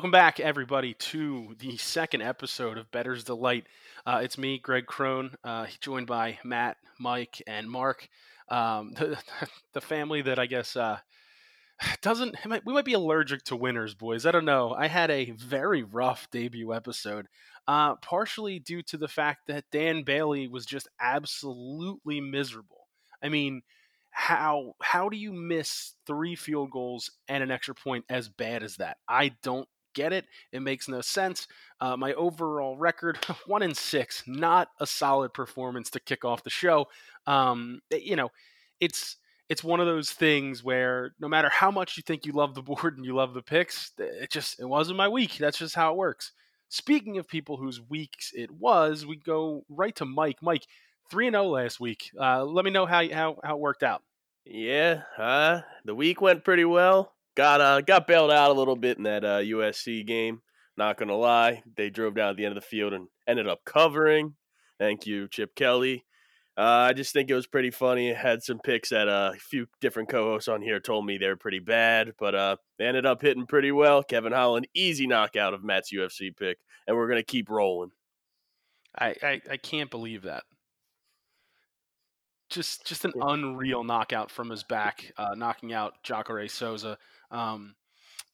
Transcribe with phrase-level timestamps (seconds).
[0.00, 3.66] Welcome back, everybody, to the second episode of Better's Delight.
[4.06, 8.08] Uh, it's me, Greg Crone, uh, joined by Matt, Mike, and Mark.
[8.48, 9.18] Um, the,
[9.74, 11.00] the, family that I guess uh,
[12.00, 14.24] doesn't we might be allergic to winners, boys.
[14.24, 14.72] I don't know.
[14.72, 17.26] I had a very rough debut episode,
[17.68, 22.86] uh, partially due to the fact that Dan Bailey was just absolutely miserable.
[23.22, 23.60] I mean,
[24.12, 28.76] how how do you miss three field goals and an extra point as bad as
[28.76, 28.96] that?
[29.06, 30.26] I don't get it.
[30.52, 31.46] It makes no sense.
[31.80, 36.50] Uh, my overall record, one in six, not a solid performance to kick off the
[36.50, 36.86] show.
[37.26, 38.30] Um, eh, you know,
[38.80, 39.16] it's
[39.48, 42.62] it's one of those things where no matter how much you think you love the
[42.70, 45.36] board and you love the picks, it just it wasn't my week.
[45.38, 46.32] That's just how it works.
[46.68, 50.38] Speaking of people whose weeks it was, we go right to Mike.
[50.40, 50.66] Mike,
[51.10, 52.10] three and zero oh last week.
[52.18, 54.02] Uh, let me know how how how it worked out.
[54.44, 57.12] Yeah, uh, the week went pretty well.
[57.40, 60.42] Got uh got bailed out a little bit in that uh, USC game.
[60.76, 63.64] Not gonna lie, they drove down at the end of the field and ended up
[63.64, 64.34] covering.
[64.78, 66.04] Thank you, Chip Kelly.
[66.58, 68.12] Uh, I just think it was pretty funny.
[68.12, 71.36] Had some picks that uh, a few different co-hosts on here told me they were
[71.36, 74.02] pretty bad, but uh, they ended up hitting pretty well.
[74.02, 77.92] Kevin Holland, easy knockout of Matt's UFC pick, and we're gonna keep rolling.
[78.98, 80.42] I, I, I can't believe that.
[82.50, 86.98] Just just an unreal knockout from his back, uh, knocking out Jacare Souza.
[87.30, 87.74] Um,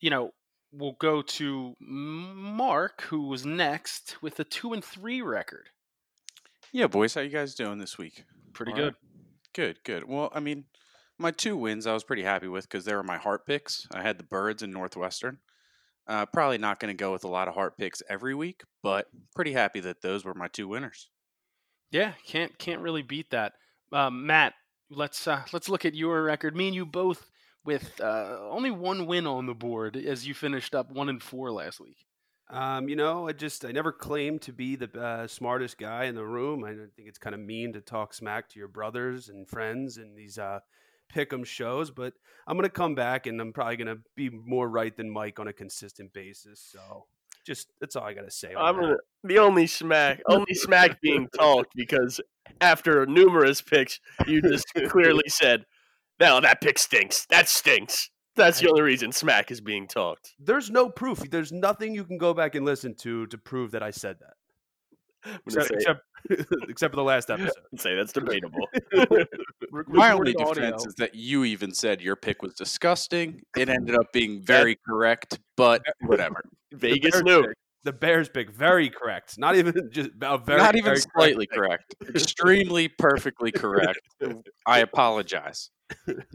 [0.01, 0.33] you know,
[0.73, 5.71] we'll go to Mark, who was next with a two and three record.
[6.73, 8.25] Yeah, boys, how you guys doing this week?
[8.53, 8.85] Pretty All good.
[8.85, 9.53] Right.
[9.55, 10.09] Good, good.
[10.09, 10.65] Well, I mean,
[11.19, 13.87] my two wins I was pretty happy with because they were my heart picks.
[13.95, 15.39] I had the Birds and Northwestern.
[16.07, 19.07] Uh, probably not going to go with a lot of heart picks every week, but
[19.35, 21.09] pretty happy that those were my two winners.
[21.91, 23.55] Yeah, can't can't really beat that.
[23.93, 24.55] Um, Matt,
[24.91, 26.55] let's uh, let's look at your record.
[26.55, 27.31] Me and you both
[27.67, 31.51] with uh, only one win on the board as you finished up one and four
[31.51, 32.07] last week.
[32.49, 36.15] Um, you know, I just I never claimed to be the uh, smartest guy in
[36.15, 36.65] the room.
[36.65, 40.15] I think it's kind of mean to talk smack to your brothers and friends in
[40.15, 40.61] these uh,
[41.13, 42.15] pick'em shows, but
[42.47, 45.53] I'm gonna come back and I'm probably gonna be more right than Mike on a
[45.53, 46.61] consistent basis.
[46.61, 47.07] So
[47.45, 48.55] just that's all I gotta say.
[48.57, 52.21] I'm gonna, the only smack, only smack being talked because
[52.61, 55.65] after numerous picks, you just clearly said
[56.21, 57.27] no, that pick stinks.
[57.27, 58.11] That stinks.
[58.37, 60.35] That's the only reason smack is being talked.
[60.39, 61.31] There's no proof.
[61.31, 64.35] There's nothing you can go back and listen to to prove that I said that.
[65.47, 66.01] Except, except,
[66.69, 67.53] except, for the last episode.
[67.79, 68.67] say that's debatable.
[69.89, 70.77] My only defense audio.
[70.77, 73.41] is that you even said your pick was disgusting.
[73.57, 76.45] It ended up being very correct, but whatever.
[76.73, 77.53] Vegas knew.
[77.85, 79.39] The Bears pick very correct.
[79.39, 81.95] Not even just about very not even very slightly correct.
[82.01, 82.17] correct.
[82.17, 84.01] Extremely perfectly correct.
[84.67, 85.71] I apologize.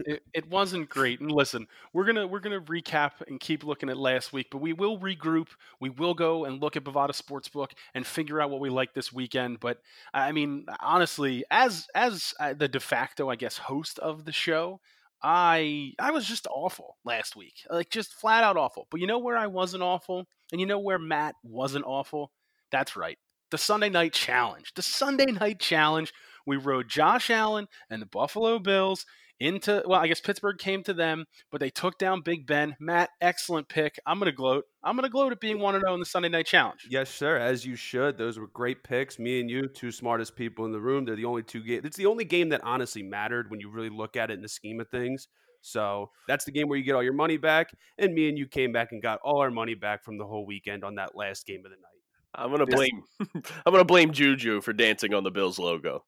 [0.06, 1.20] It, it, wasn't great.
[1.20, 4.72] And listen, we're gonna we're gonna recap and keep looking at last week, but we
[4.72, 5.48] will regroup.
[5.80, 9.12] We will go and look at Bovada Sportsbook and figure out what we like this
[9.12, 9.60] weekend.
[9.60, 9.78] But
[10.14, 14.80] I mean, honestly, as as uh, the de facto, I guess, host of the show,
[15.22, 18.86] I I was just awful last week, like just flat out awful.
[18.90, 22.32] But you know where I wasn't awful, and you know where Matt wasn't awful.
[22.70, 23.18] That's right,
[23.50, 24.72] the Sunday Night Challenge.
[24.74, 26.12] The Sunday Night Challenge.
[26.44, 29.06] We rode Josh Allen and the Buffalo Bills
[29.42, 32.76] into well, I guess Pittsburgh came to them, but they took down Big Ben.
[32.78, 33.98] Matt, excellent pick.
[34.06, 34.64] I'm gonna gloat.
[34.84, 36.86] I'm gonna gloat at being one to oh zero in the Sunday Night Challenge.
[36.88, 37.36] Yes, sir.
[37.36, 38.16] As you should.
[38.16, 39.18] Those were great picks.
[39.18, 41.04] Me and you, two smartest people in the room.
[41.04, 41.84] They're the only two games.
[41.84, 44.48] It's the only game that honestly mattered when you really look at it in the
[44.48, 45.28] scheme of things.
[45.60, 47.72] So that's the game where you get all your money back.
[47.98, 50.46] And me and you came back and got all our money back from the whole
[50.46, 51.88] weekend on that last game of the night.
[52.34, 53.02] I'm gonna blame
[53.66, 56.04] I'm gonna blame Juju for dancing on the Bills logo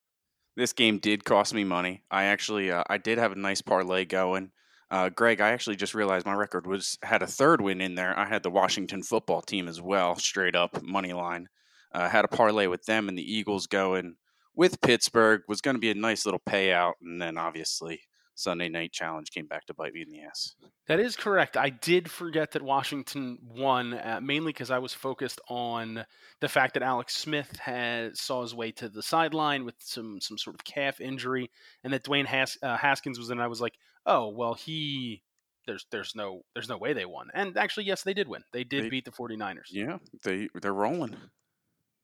[0.57, 2.03] this game did cost me money.
[2.11, 4.51] I actually uh, I did have a nice parlay going.
[4.91, 8.17] Uh, Greg, I actually just realized my record was had a third win in there.
[8.19, 11.49] I had the Washington football team as well, straight up money line.
[11.93, 14.17] Uh, had a parlay with them and the Eagles going
[14.55, 18.01] with Pittsburgh was going to be a nice little payout, and then obviously
[18.35, 20.55] Sunday Night Challenge came back to bite me in the ass.
[20.87, 21.57] That is correct.
[21.57, 26.05] I did forget that Washington won, uh, mainly because I was focused on
[26.41, 30.39] the fact that Alex Smith had saw his way to the sideline with some some
[30.39, 31.51] sort of calf injury,
[31.83, 33.41] and that Dwayne Has, uh, Haskins was in.
[33.41, 33.75] I was like,
[34.07, 35.23] oh well, he
[35.67, 37.29] there's there's no there's no way they won.
[37.35, 38.43] And actually, yes, they did win.
[38.53, 39.71] They did they, beat the 49ers.
[39.71, 41.17] Yeah, they they're rolling.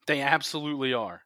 [0.06, 1.22] They absolutely are.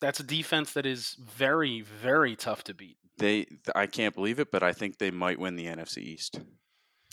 [0.00, 4.50] That's a defense that is very very tough to beat they I can't believe it,
[4.50, 6.40] but I think they might win the NFC East.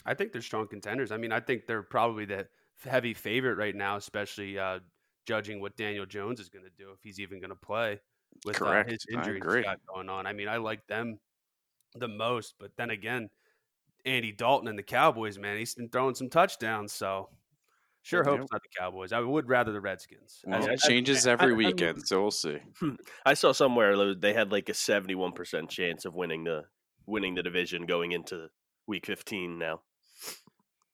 [0.04, 1.10] I think they're strong contenders.
[1.10, 2.46] I mean, I think they're probably the
[2.84, 4.80] heavy favorite right now, especially uh,
[5.26, 8.00] judging what Daniel Jones is going to do if he's even going to play
[8.44, 10.26] with uh, his injury got going on.
[10.26, 11.18] I mean, I like them
[11.94, 13.30] the most, but then again,
[14.04, 15.56] Andy Dalton and the Cowboys, man.
[15.56, 17.30] He's been throwing some touchdowns, so
[18.04, 18.30] sure Yeah.
[18.38, 19.12] hope not the Cowboys.
[19.12, 20.40] I would rather the Redskins.
[20.46, 22.58] Well, As- it changes I- every I weekend, so we'll see.
[22.78, 22.94] Hmm,
[23.26, 26.62] I saw somewhere they had like a seventy-one percent chance of winning the
[27.06, 28.48] winning the division going into
[28.86, 29.80] week fifteen now.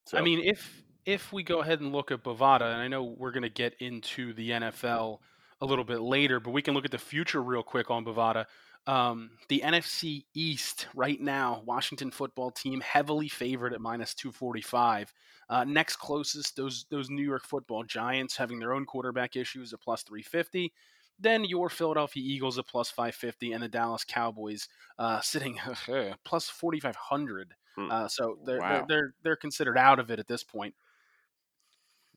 [0.07, 3.03] So, I mean, if if we go ahead and look at Bovada, and I know
[3.05, 5.19] we're going to get into the NFL
[5.61, 8.47] a little bit later, but we can look at the future real quick on Bovada.
[8.87, 14.63] Um, the NFC East right now, Washington football team heavily favored at minus two forty
[14.63, 15.13] five.
[15.49, 19.81] Uh, next closest, those those New York Football Giants having their own quarterback issues at
[19.81, 20.73] plus three fifty.
[21.19, 24.69] Then your Philadelphia Eagles at plus five fifty, and the Dallas Cowboys
[24.99, 25.59] uh, sitting
[26.25, 27.55] plus forty five hundred.
[27.77, 27.91] Hmm.
[27.91, 28.71] Uh, so they're, Wow.
[28.71, 30.75] they're they're they're considered out of it at this point.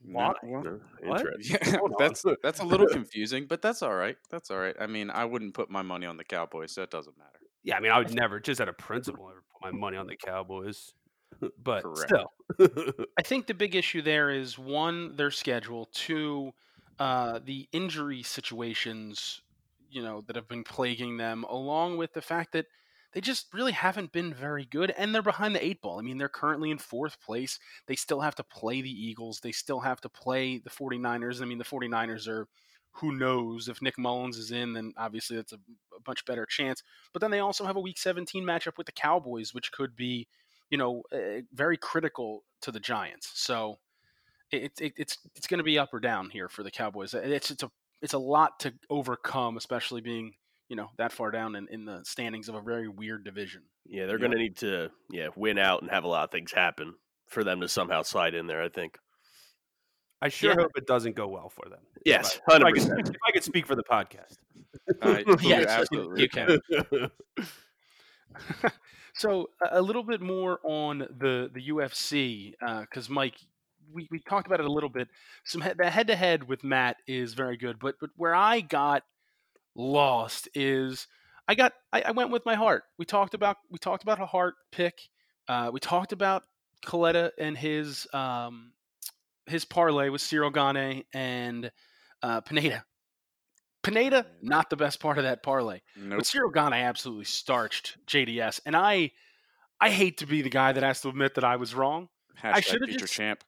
[0.06, 0.34] No, Why?
[0.44, 1.22] well, What?
[1.26, 1.58] interesting.
[1.66, 1.98] yeah, Hold on.
[2.00, 4.18] that's that's a little confusing, but that's all right.
[4.30, 4.76] That's all right.
[4.80, 7.30] I mean, I wouldn't put my money on the Cowboys, so it doesn't matter.
[7.64, 10.08] Yeah, I mean, I would never, just out of principle, ever put my money on
[10.08, 10.94] the Cowboys.
[11.58, 12.12] But Correct.
[12.12, 12.32] still,
[13.18, 15.90] I think the big issue there is one, their schedule.
[15.94, 16.52] Two,
[17.00, 19.42] uh, the injury situations,
[19.90, 22.68] you know, that have been plaguing them, along with the fact that
[23.14, 26.00] they just really haven't been very good, and they're behind the eight ball.
[26.00, 27.60] I mean, they're currently in fourth place.
[27.88, 29.40] They still have to play the Eagles.
[29.40, 31.42] They still have to play the 49ers.
[31.42, 32.48] I mean, the 49ers are
[32.94, 36.84] who knows if Nick Mullens is in, then obviously that's a, a much better chance.
[37.12, 40.28] But then they also have a Week 17 matchup with the Cowboys, which could be,
[40.70, 43.32] you know, uh, very critical to the Giants.
[43.34, 43.80] So
[44.52, 47.14] it, it, it's it's going to be up or down here for the Cowboys.
[47.14, 47.72] It's it's a
[48.02, 50.34] it's a lot to overcome, especially being
[50.74, 53.62] you know that far down in, in the standings of a very weird division.
[53.86, 56.52] Yeah, they're going to need to yeah win out and have a lot of things
[56.52, 56.96] happen
[57.28, 58.64] for them to somehow slide in there.
[58.64, 58.98] I think.
[60.20, 60.62] I sure Yeah.
[60.64, 61.82] hope it doesn't go well for them.
[61.98, 63.10] If Yes, I- if hundred I, could, percent.
[63.10, 64.38] if I could speak for the podcast.
[65.00, 66.58] Uh, Yes, you're absolutely you can.
[69.14, 73.36] so a- a little bit more on the the UFC because Mike,
[73.94, 75.08] we, we talked about it a little bit.
[75.44, 78.62] Some head, the head to head with Matt is very good, but but where I
[78.62, 79.04] got
[79.76, 81.08] lost is
[81.48, 82.84] I got I, I went with my heart.
[82.98, 85.00] We talked about we talked about a heart pick.
[85.48, 86.44] Uh, we talked about
[86.86, 88.72] Coletta and his um,
[89.46, 91.72] his parlay with Ciryl Gane and
[92.22, 92.86] uh, Pineda.
[93.82, 95.82] Pineda, not the best part of that parlay.
[95.98, 96.20] Nope.
[96.20, 99.12] But Ciryl Gane absolutely starched JDS, and I,
[99.82, 102.08] I hate to be the guy that has to admit that I was wrong.
[102.42, 103.44] I Hashtag should've just- champ.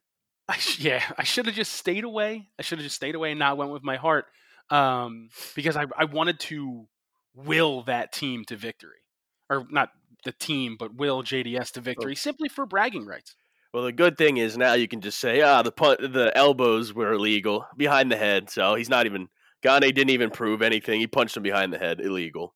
[0.48, 2.50] I, yeah, I should have just stayed away.
[2.60, 4.25] I should have just stayed away and not went with my heart,
[4.70, 6.88] um, because I, I wanted to
[7.36, 9.04] will that team to victory,
[9.50, 9.90] or not
[10.24, 13.36] the team, but will JDS to victory simply for bragging rights.
[13.74, 16.94] Well, the good thing is now you can just say, ah, the pun- the elbows
[16.94, 19.28] were illegal behind the head, so he's not even.
[19.62, 21.00] Gane didn't even prove anything.
[21.00, 22.55] He punched him behind the head, illegal.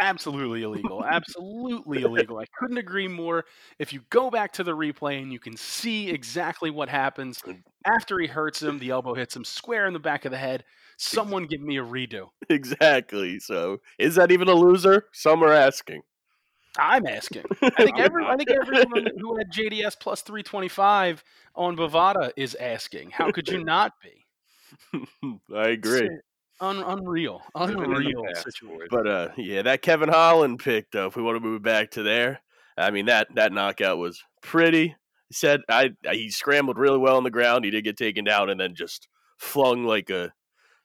[0.00, 1.04] Absolutely illegal.
[1.04, 2.38] Absolutely illegal.
[2.38, 3.44] I couldn't agree more.
[3.78, 7.42] If you go back to the replay and you can see exactly what happens
[7.84, 10.64] after he hurts him, the elbow hits him square in the back of the head.
[10.96, 12.28] Someone give me a redo.
[12.50, 13.38] Exactly.
[13.38, 15.06] So, is that even a loser?
[15.12, 16.02] Some are asking.
[16.78, 17.44] I'm asking.
[17.62, 21.22] I think every I think everyone who had JDS plus 325
[21.54, 23.10] on Bovada is asking.
[23.10, 24.26] How could you not be?
[25.54, 26.08] I agree.
[26.60, 27.42] Un- unreal.
[27.54, 28.88] Living in the Unreal situation.
[28.90, 31.06] But uh, yeah, that Kevin Holland pick though.
[31.06, 32.40] If we want to move back to there,
[32.76, 34.96] I mean that that knockout was pretty.
[35.28, 37.64] He said I he scrambled really well on the ground.
[37.64, 40.32] He did get taken down and then just flung like a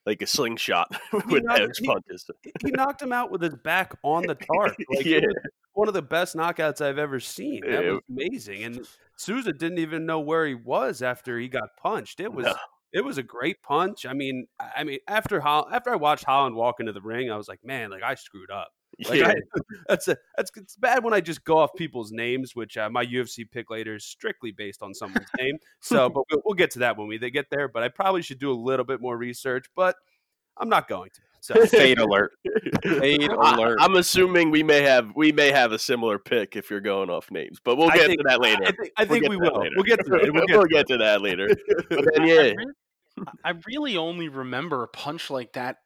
[0.06, 0.90] like a slingshot
[1.30, 2.30] with knocked- those he- punches.
[2.64, 4.76] he knocked him out with his back on the tarp.
[4.96, 5.22] Like, Yeah.
[5.74, 7.62] one of the best knockouts I've ever seen.
[7.66, 7.92] That Yeah.
[7.92, 8.64] was amazing.
[8.66, 12.20] And Souza didn't even know where he was after he got punched.
[12.20, 12.54] It was No.
[12.94, 14.06] It was a great punch.
[14.06, 17.32] I mean, I I mean, after Hol- after I watched Holland walk into the ring,
[17.32, 18.70] I was like, man, like I screwed up.
[19.10, 19.36] Like, yeah, I,
[19.90, 23.04] that's a, that's it's bad when I just go off people's names, which uh, my
[23.06, 25.58] UFC pick later is strictly based on someone's name.
[25.82, 27.68] So, but we'll, we'll get to that when we they get there.
[27.68, 29.96] But I probably should do a little bit more research, but
[30.58, 31.22] I'm not going to.
[31.42, 32.32] So, Fade alert.
[32.84, 33.80] Fade I, alert.
[33.82, 37.32] I'm assuming we may have we may have a similar pick if you're going off
[37.32, 38.64] names, but we'll get think- to that later.
[38.64, 39.60] I think, I We'll we will.
[39.60, 39.72] later.
[39.76, 40.32] We'll get to it.
[40.34, 40.88] We'll get, we'll to get it.
[40.90, 41.50] to that later.
[41.90, 42.56] But then I yeah, really,
[43.44, 45.78] I really only remember a punch like that.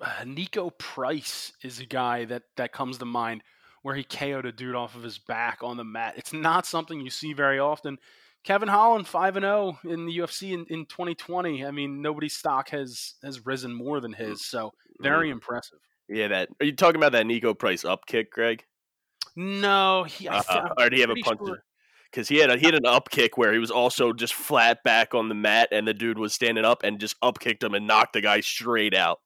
[0.00, 3.42] Uh, Niko Price is a guy that that comes to mind
[3.82, 6.14] where he KO'd a dude off of his back on the mat.
[6.16, 7.98] It's not something you see very often.
[8.44, 11.64] Kevin Holland five and zero in the UFC in, in 2020.
[11.66, 14.46] I mean, nobody's stock has has risen more than his.
[14.46, 15.78] So very impressive.
[16.08, 16.28] yeah.
[16.28, 18.64] That are you talking about that Niko Price up kick, Greg?
[19.36, 20.28] No, he.
[20.28, 21.40] I, Uh, fe- I'm or did he have a punch?
[21.46, 21.62] sure-
[22.10, 24.82] Because he had a, he had an up kick where he was also just flat
[24.82, 27.74] back on the mat, and the dude was standing up and just up kicked him
[27.74, 29.20] and knocked the guy straight out.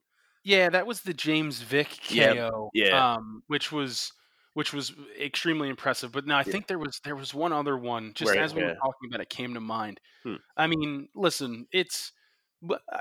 [0.44, 2.70] Yeah, that was the James Vick KO.
[2.74, 3.14] yeah.
[3.14, 4.12] Um, which was
[4.52, 6.12] which was extremely impressive.
[6.12, 6.44] But no, I Yeah.
[6.44, 8.12] think there was there was one other one.
[8.14, 10.00] Just Right, as we were talking about, it came to mind.
[10.22, 10.36] Hmm.
[10.56, 12.12] I mean, listen, it's.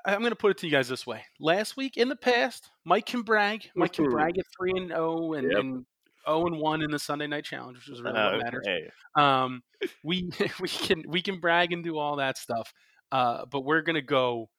[0.06, 2.70] I'm going to put it to you guys this way: last week, in the past,
[2.86, 3.70] Mike can brag.
[3.76, 4.12] Mike can Mhm.
[4.12, 5.60] brag at three and zero and Yep.
[5.60, 5.86] and
[6.28, 8.66] zero and one in the Sunday Night Challenge, which is really Uh, what matters.
[8.66, 9.64] hey, Um,
[10.04, 10.30] we
[10.62, 12.74] we can we can brag and do all that stuff,
[13.12, 14.50] uh, but we're gonna go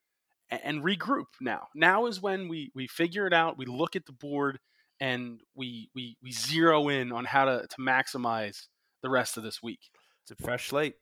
[0.50, 1.68] a- and regroup now.
[1.74, 3.56] Now is when we we figure it out.
[3.58, 4.58] We look at the board
[5.00, 8.68] and we we we zero in on how to to maximize
[9.02, 9.90] the rest of this week.
[10.22, 10.94] It's a fresh slate.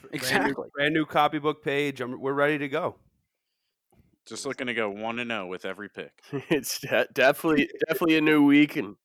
[0.00, 0.68] Brand new- Exactly.
[0.74, 2.00] Brand new, copybook page.
[2.00, 2.96] I'm, we're ready to go.
[4.28, 6.12] Just looking to go one and zero with every pick.
[6.50, 8.96] it's de- definitely definitely a new week, and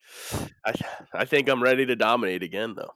[0.66, 0.74] I
[1.14, 2.94] I think I'm ready to dominate again, though.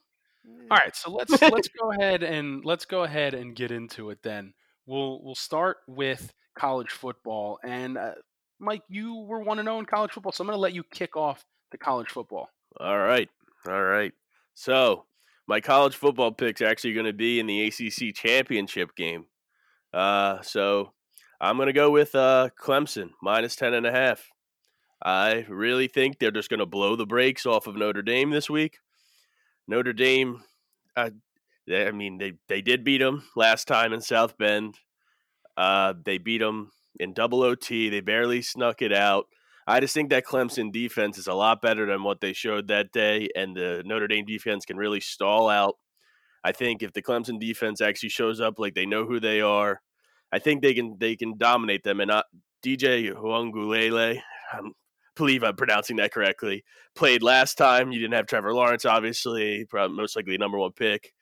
[0.70, 4.20] All right, so let's let's go ahead and let's go ahead and get into it.
[4.24, 4.54] Then
[4.86, 7.60] we'll we'll start with college football.
[7.64, 8.16] And uh,
[8.60, 10.84] Mike, you were one to zero in college football, so I'm going to let you
[10.84, 12.50] kick off the college football.
[12.80, 13.30] All right,
[13.68, 14.14] all right.
[14.56, 15.06] So
[15.48, 19.26] my college football pick's actually going to be in the ACC championship game.
[19.94, 20.94] Uh, so
[21.40, 24.30] I'm going to go with uh, Clemson minus ten and a half.
[25.04, 28.50] I really think they're just going to blow the brakes off of Notre Dame this
[28.50, 28.80] week.
[29.68, 30.44] Notre Dame,
[30.96, 31.12] uh,
[31.68, 34.76] they, I mean, they they did beat them last time in South Bend.
[35.56, 37.90] Uh, they beat them in double OT.
[37.90, 39.28] They barely snuck it out.
[39.68, 42.92] I just think that Clemson defense is a lot better than what they showed that
[42.92, 45.76] day, and the Notre Dame defense can really stall out.
[46.44, 49.82] I think if the Clemson defense actually shows up like they know who they are,
[50.32, 52.00] I think they can they can dominate them.
[52.00, 52.26] And not
[52.66, 54.60] DJ Uiagalelei, I
[55.16, 56.64] believe I'm pronouncing that correctly,
[56.96, 57.92] played last time.
[57.92, 61.14] You didn't have Trevor Lawrence, obviously, probably most likely number one pick.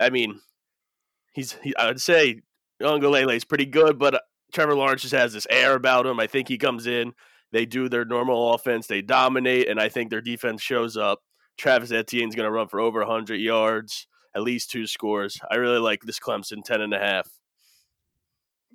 [0.00, 0.40] I mean,
[1.32, 2.40] he's he, I would say
[2.82, 4.20] Huangulele is pretty good, but uh,
[4.52, 6.20] Trevor Lawrence just has this air about him.
[6.20, 7.14] I think he comes in
[7.54, 11.20] they do their normal offense, they dominate, and I think their defense shows up.
[11.56, 15.38] Travis Etienne's going to run for over 100 yards, at least two scores.
[15.48, 17.28] I really like this Clemson 10 and a half.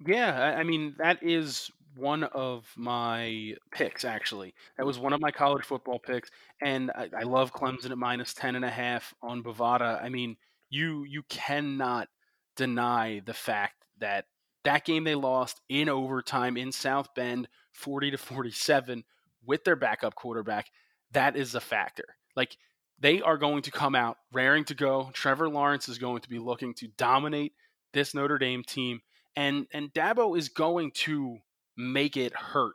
[0.06, 4.06] Yeah, I, mean that is one of my picks.
[4.06, 6.30] Actually, that was one of my college football picks,
[6.62, 10.02] and I, I love Clemson at minus ten and a half on Bovada.
[10.02, 10.38] I mean,
[10.70, 12.08] you you cannot
[12.56, 14.26] deny the fact that
[14.64, 19.04] that game they lost in overtime in South Bend, forty to forty-seven,
[19.46, 20.68] with their backup quarterback.
[21.12, 22.06] That is a factor.
[22.36, 22.56] Like
[23.00, 25.10] they are going to come out raring to go.
[25.14, 27.54] Trevor Lawrence is going to be looking to dominate
[27.94, 29.02] this Notre Dame team
[29.40, 31.38] and and Dabo is going to
[31.78, 32.74] make it hurt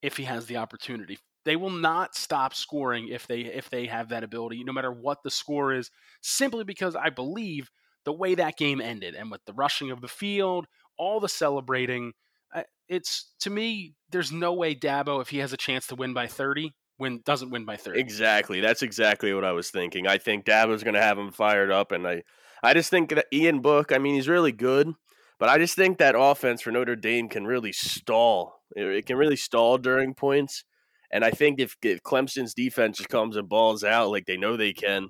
[0.00, 1.18] if he has the opportunity.
[1.44, 5.24] They will not stop scoring if they if they have that ability, no matter what
[5.24, 5.90] the score is,
[6.22, 7.68] simply because I believe
[8.04, 10.66] the way that game ended and with the rushing of the field,
[10.96, 12.12] all the celebrating,
[12.54, 16.14] uh, it's to me there's no way Dabo if he has a chance to win
[16.14, 17.98] by 30 win doesn't win by 30.
[17.98, 18.60] Exactly.
[18.60, 20.06] That's exactly what I was thinking.
[20.06, 22.22] I think Dabo's going to have him fired up, and I,
[22.62, 23.90] I just think that Ian Book.
[23.90, 24.94] I mean, he's really good,
[25.38, 28.60] but I just think that offense for Notre Dame can really stall.
[28.76, 30.64] It, can really stall during points,
[31.10, 34.56] and I think if, if Clemson's defense just comes and balls out like they know
[34.56, 35.08] they can,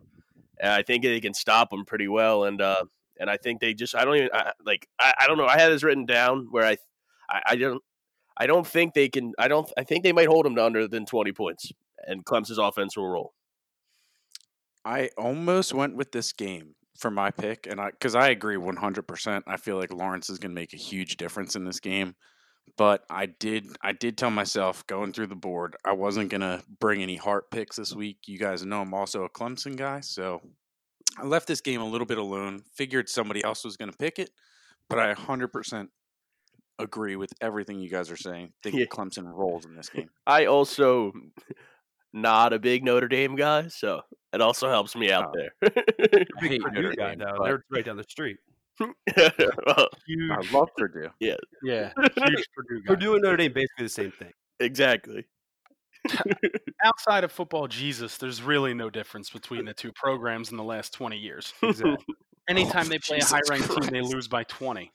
[0.63, 2.45] I think they can stop them pretty well.
[2.45, 2.85] And uh,
[3.19, 5.47] and I think they just I don't even I, like I, I don't know.
[5.47, 6.77] I had this written down where I,
[7.29, 7.83] I I don't
[8.37, 9.33] I don't think they can.
[9.39, 9.71] I don't.
[9.77, 11.71] I think they might hold them to under than twenty points,
[12.07, 13.33] and Clemson's offense will roll.
[14.85, 18.77] I almost went with this game for my pick, and I because I agree one
[18.77, 19.45] hundred percent.
[19.47, 22.15] I feel like Lawrence is going to make a huge difference in this game,
[22.79, 26.63] but I did I did tell myself going through the board I wasn't going to
[26.81, 28.21] bring any heart picks this week.
[28.27, 30.41] You guys know I'm also a Clemson guy, so
[31.19, 32.63] I left this game a little bit alone.
[32.75, 34.31] Figured somebody else was going to pick it,
[34.89, 35.91] but I hundred percent
[36.79, 38.55] agree with everything you guys are saying.
[38.63, 38.87] Think Yeah.
[38.87, 40.09] Clemson rolls in this game.
[40.27, 41.13] I also
[42.15, 44.01] not a big Notre Dame guy, so
[44.33, 45.33] it also helps me out Oh.
[45.35, 45.51] there.
[45.63, 48.37] I hate Purdue Notre guy Dame, down but there, right down the street.
[48.81, 51.09] Well, Huge, I love Purdue.
[51.21, 52.87] yeah, yeah, huge Purdue guy.
[52.95, 54.33] Purdue and Notre Dame basically the same thing.
[54.61, 55.27] exactly.
[56.85, 60.93] Outside of football, Jesus, there's really no difference between the two programs in the last
[60.93, 61.53] 20 years.
[61.63, 61.97] Exactly.
[62.49, 64.93] Anytime they play Jesus a high-ranked team, they lose by 20.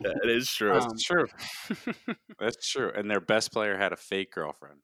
[0.00, 0.72] That is true.
[0.74, 1.26] Um, That's true.
[2.40, 2.90] That's true.
[2.94, 4.80] And their best player had a fake girlfriend.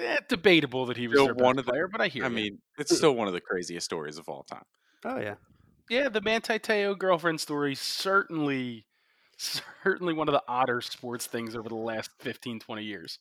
[0.00, 2.34] Eh, debatable that he was Still one of the- player, but I hear I you.
[2.34, 4.64] mean, it's still one of the craziest stories of all time.
[5.04, 5.36] Oh yeah.
[5.88, 8.86] yeah, the Manti Te'o girlfriend story certainly,
[9.38, 13.18] certainly one of the odder sports things over the last 15, 20 years.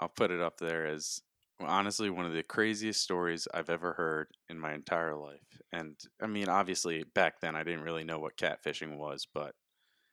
[0.00, 1.20] I'll put it up there as
[1.60, 5.40] honestly one of the craziest stories I've ever heard in my entire life.
[5.72, 9.54] And I mean, obviously, back then I didn't really know what catfishing was, but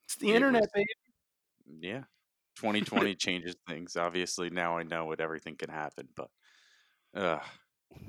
[0.06, 0.88] It's the It internet, was- baby.
[1.88, 2.04] yeah,
[2.60, 3.96] 2020 changes things.
[3.96, 6.30] Obviously, now I know what everything can happen, but
[7.16, 7.40] uh,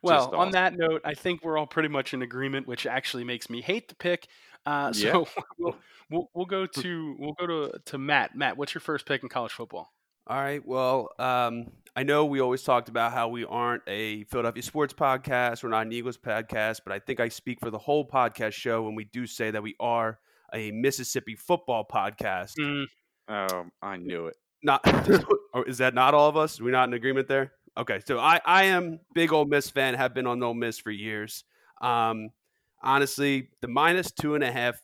[0.03, 3.50] Well, on that note, I think we're all pretty much in agreement, which actually makes
[3.50, 4.27] me hate the pick.
[4.65, 5.12] Uh, Yeah.
[5.12, 5.75] so we'll,
[6.09, 8.36] we'll we'll go to we'll go to to Matt.
[8.36, 9.91] Matt, what's your first pick in college football?
[10.27, 10.65] All right.
[10.65, 15.63] Well, um, I know we always talked about how we aren't a Philadelphia sports podcast.
[15.63, 18.83] We're not an Eagles podcast, but I think I speak for the whole podcast show
[18.83, 20.19] when we do say that we are
[20.54, 22.54] a Mississippi football podcast.
[22.60, 22.86] Mm,
[23.27, 24.36] Um, I knew it.
[24.63, 24.82] Not
[25.54, 26.60] or is that not all of us?
[26.60, 27.51] Are we not in agreement there?
[27.77, 29.94] Okay, so I I am big Ole Miss fan.
[29.94, 31.44] Have been on Ole Miss for years.
[31.82, 32.30] Um,
[32.82, 34.75] honestly, the minus two and a half.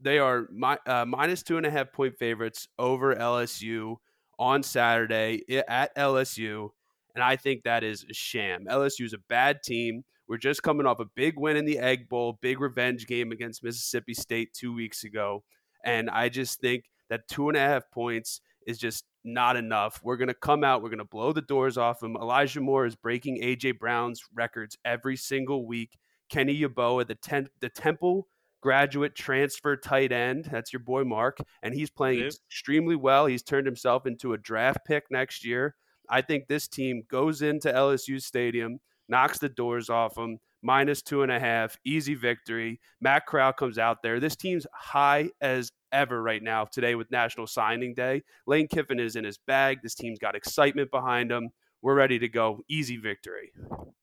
[0.00, 3.96] They are mi- uh, minus two and a half point favorites over LSU
[4.38, 6.70] on Saturday at LSU,
[7.14, 8.66] and I think that is a sham.
[8.68, 10.02] LSU is a bad team.
[10.32, 13.62] We're just coming off a big win in the Egg Bowl, big revenge game against
[13.62, 15.44] Mississippi State two weeks ago,
[15.84, 20.00] and I just think that two and a half points is just not enough.
[20.02, 20.82] We're going to come out.
[20.82, 22.16] We're going to blow the doors off him.
[22.16, 25.98] Elijah Moore is breaking AJ Brown's records every single week.
[26.30, 28.26] Kenny Yeboah, the ten, the Temple
[28.62, 32.32] graduate transfer tight end, that's your boy Mark, and he's playing Yep.
[32.48, 33.26] extremely well.
[33.26, 35.74] He's turned himself into a draft pick next year.
[36.08, 38.80] I think this team goes into LSU Stadium,
[39.12, 42.80] knocks the doors off them, minus two and a half, easy victory.
[43.00, 44.18] Matt Corral comes out there.
[44.18, 48.22] This team's high as ever right now today with National Signing Day.
[48.46, 49.80] Lane Kiffin is in his bag.
[49.82, 51.50] This team's got excitement behind him.
[51.82, 52.60] We're ready to go.
[52.68, 53.52] Easy victory.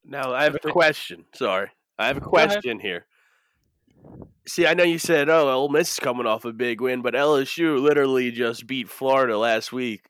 [0.05, 1.25] Now I have a question.
[1.33, 3.07] Sorry, I have a question here.
[4.47, 7.15] See, I know you said, "Oh, Ole Miss is coming off a big win," but
[7.15, 10.05] LSU literally just beat Florida last week.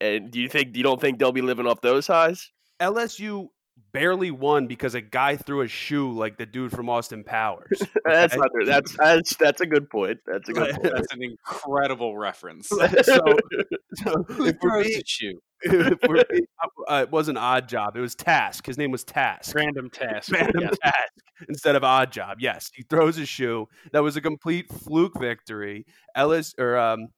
[0.00, 2.52] And do you think you don't think they'll be living off those highs?
[2.80, 3.48] LSU
[3.92, 7.80] barely won because a guy threw a shoe like the dude from Austin Powers.
[8.04, 8.40] That's Okay?
[8.40, 10.18] not, that's that's that's a good point.
[10.26, 10.94] That's a good point.
[10.94, 12.68] That's an incredible reference.
[12.68, 15.40] so, so if we're throws being- a shoe?
[15.62, 16.46] if we're being-
[16.88, 17.96] uh, it was an odd job.
[17.96, 18.66] It was Task.
[18.66, 19.54] His name was Task.
[19.54, 20.30] random task.
[20.32, 20.76] Random Yes.
[20.82, 21.12] task
[21.48, 22.38] instead of odd job.
[22.40, 23.68] Yes, he throws a shoe.
[23.92, 25.84] That was a complete fluke victory.
[26.14, 27.08] Ellis or um,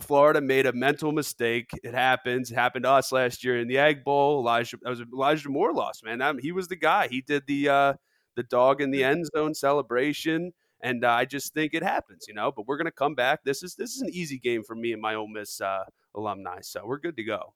[0.00, 1.70] Florida made a mental mistake.
[1.82, 2.50] It happens.
[2.50, 4.40] It happened to us last year in the Egg Bowl.
[4.40, 6.04] Elijah that was Elijah Moore lost.
[6.04, 7.08] Man, That- he was the guy.
[7.08, 7.94] He did the uh,
[8.36, 10.52] the dog in the end zone celebration.
[10.80, 12.52] And uh, I just think it happens, you know.
[12.52, 13.44] But we're gonna come back.
[13.44, 16.58] This is this is an easy game for me and my Ole Miss uh, alumni,
[16.60, 17.54] so we're good to go.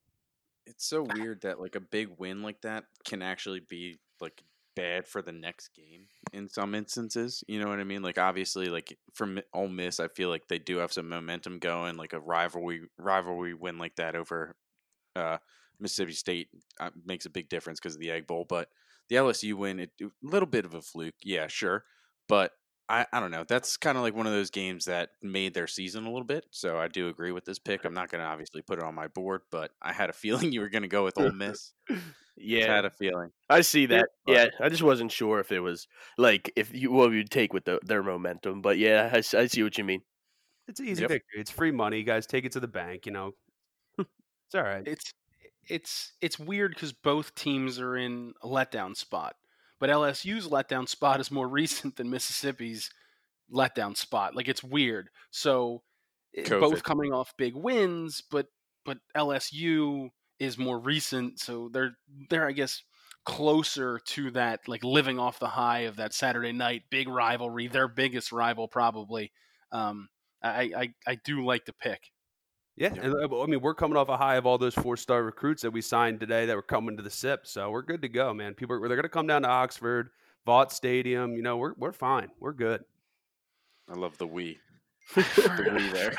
[0.66, 4.42] It's so weird that like a big win like that can actually be like
[4.78, 7.42] bad for the next game in some instances.
[7.48, 8.02] You know what I mean?
[8.02, 11.96] Like obviously, like from Ole Miss, I feel like they do have some momentum going.
[11.96, 14.56] Like a rivalry rivalry win like that over
[15.16, 15.38] uh,
[15.80, 16.48] Mississippi State
[16.80, 18.46] uh, makes a big difference because of the Egg Bowl.
[18.48, 18.68] But
[19.08, 21.84] the LSU win, it a little bit of a fluke, yeah, sure.
[22.28, 22.52] But
[22.88, 23.44] I, I don't know.
[23.46, 26.46] That's kind of like one of those games that made their season a little bit.
[26.51, 27.85] So I do agree with this pick.
[27.85, 30.53] I'm not going to obviously put it on my board, but I had a feeling
[30.53, 31.72] you were going to go with Ole Miss.
[31.88, 32.03] Just
[32.37, 33.31] Yeah, had a feeling.
[33.51, 34.07] I see that.
[34.24, 37.53] but- Yeah, I just wasn't sure if it was like if you what you'd take
[37.53, 38.62] with the, their momentum.
[38.62, 40.01] But yeah, I, I, see what you mean.
[40.66, 41.11] It's an easy Yep.
[41.11, 41.40] victory.
[41.40, 41.98] It's free money.
[41.98, 43.07] You guys take it to the bank.
[43.07, 43.33] You know,
[43.98, 44.87] it's all right.
[44.87, 45.12] It's
[45.68, 49.35] it's it's weird because both teams are in a letdown spot,
[49.80, 52.90] but LSU's letdown spot is more recent than Mississippi's
[53.52, 54.34] letdown spot.
[54.34, 55.08] Like it's weird.
[55.30, 55.82] So
[56.36, 58.46] eh, both coming off big wins, but
[58.84, 61.96] but LSU is more recent, so they're
[62.30, 62.82] they're I guess
[63.24, 67.88] closer to that like living off the high of that Saturday night big rivalry, their
[67.88, 69.32] biggest rival probably.
[69.72, 70.08] Um,
[70.42, 72.10] I, I I do like the pick.
[72.78, 73.04] Yeah, Yep.
[73.04, 75.62] and uh, I mean we're coming off a high of all those four star recruits
[75.62, 78.32] that we signed today that were coming to the SIP, so we're good to go,
[78.32, 78.54] man.
[78.54, 80.10] People are they're going to come down to Oxford,
[80.46, 81.34] Vaught Stadium.
[81.34, 82.28] You know, we're we're fine.
[82.40, 82.84] We're good.
[83.90, 84.58] I love the we.
[85.06, 85.22] For-
[85.64, 86.14] The we there.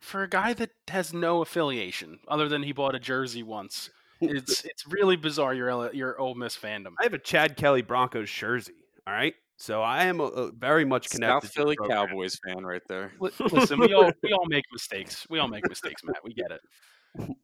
[0.00, 3.90] for a guy that has no affiliation other than he bought a jersey once.
[4.20, 6.92] It's it's really bizarre your L- your Ole Miss fandom.
[7.00, 8.74] I have a Chad Kelly Broncos jersey.
[9.06, 11.32] All right, so I am a very much connected.
[11.32, 11.76] South to the Philly.
[11.88, 13.12] Cowboys fan right there.
[13.20, 15.26] Listen, we all we all make mistakes.
[15.28, 16.22] We all make mistakes, Matt.
[16.22, 17.36] We get it.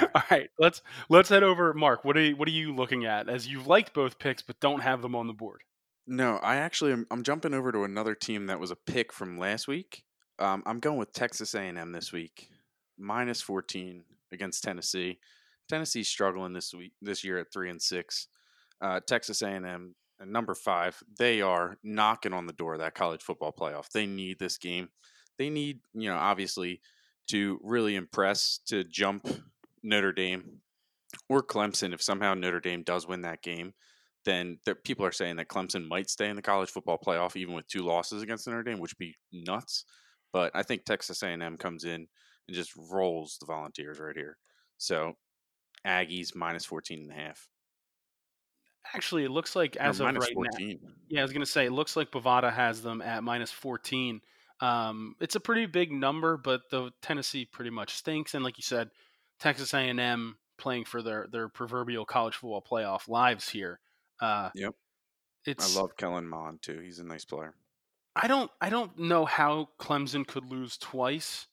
[0.14, 1.74] all right, let's let's head over.
[1.74, 3.28] Mark, what are you, what are you looking at?
[3.28, 5.62] As you've liked both picks, but don't have them on the board.
[6.06, 9.38] No, I actually am, I'm jumping over to another team that was a pick from
[9.38, 10.04] last week.
[10.38, 12.48] Um, I'm going with Texas A&M this week,
[12.96, 15.18] minus 14 against Tennessee.
[15.68, 18.28] Tennessee's struggling this week this year at three and six.
[18.80, 23.22] Uh, Texas A&M at number five, they are knocking on the door of that college
[23.22, 23.88] football playoff.
[23.90, 24.88] They need this game.
[25.38, 26.80] They need, you know, obviously
[27.30, 29.28] to really impress to jump
[29.82, 30.60] Notre Dame
[31.28, 33.74] or Clemson if somehow Notre Dame does win that game
[34.28, 37.66] then people are saying that Clemson might stay in the college football playoff even with
[37.66, 39.84] two losses against Notre Dame, which would be nuts.
[40.34, 42.06] But I think Texas A&M comes in
[42.46, 44.36] and just rolls the Volunteers right here.
[44.76, 45.14] So
[45.86, 47.48] Aggies minus 14 and a half.
[48.94, 50.76] Actually, it looks like as or of right now.
[51.08, 54.20] Yeah, I was gonna say it looks like Bovada has them at minus fourteen.
[54.60, 58.34] Um, it's a pretty big number, but the Tennessee pretty much stinks.
[58.34, 58.90] And like you said,
[59.38, 63.78] Texas A and M playing for their their proverbial college football playoff lives here.
[64.20, 64.74] Uh, Yep.
[65.44, 66.80] it's I love Kellen Mond too.
[66.80, 67.54] He's a nice player.
[68.16, 71.46] I don't I don't know how Clemson could lose twice,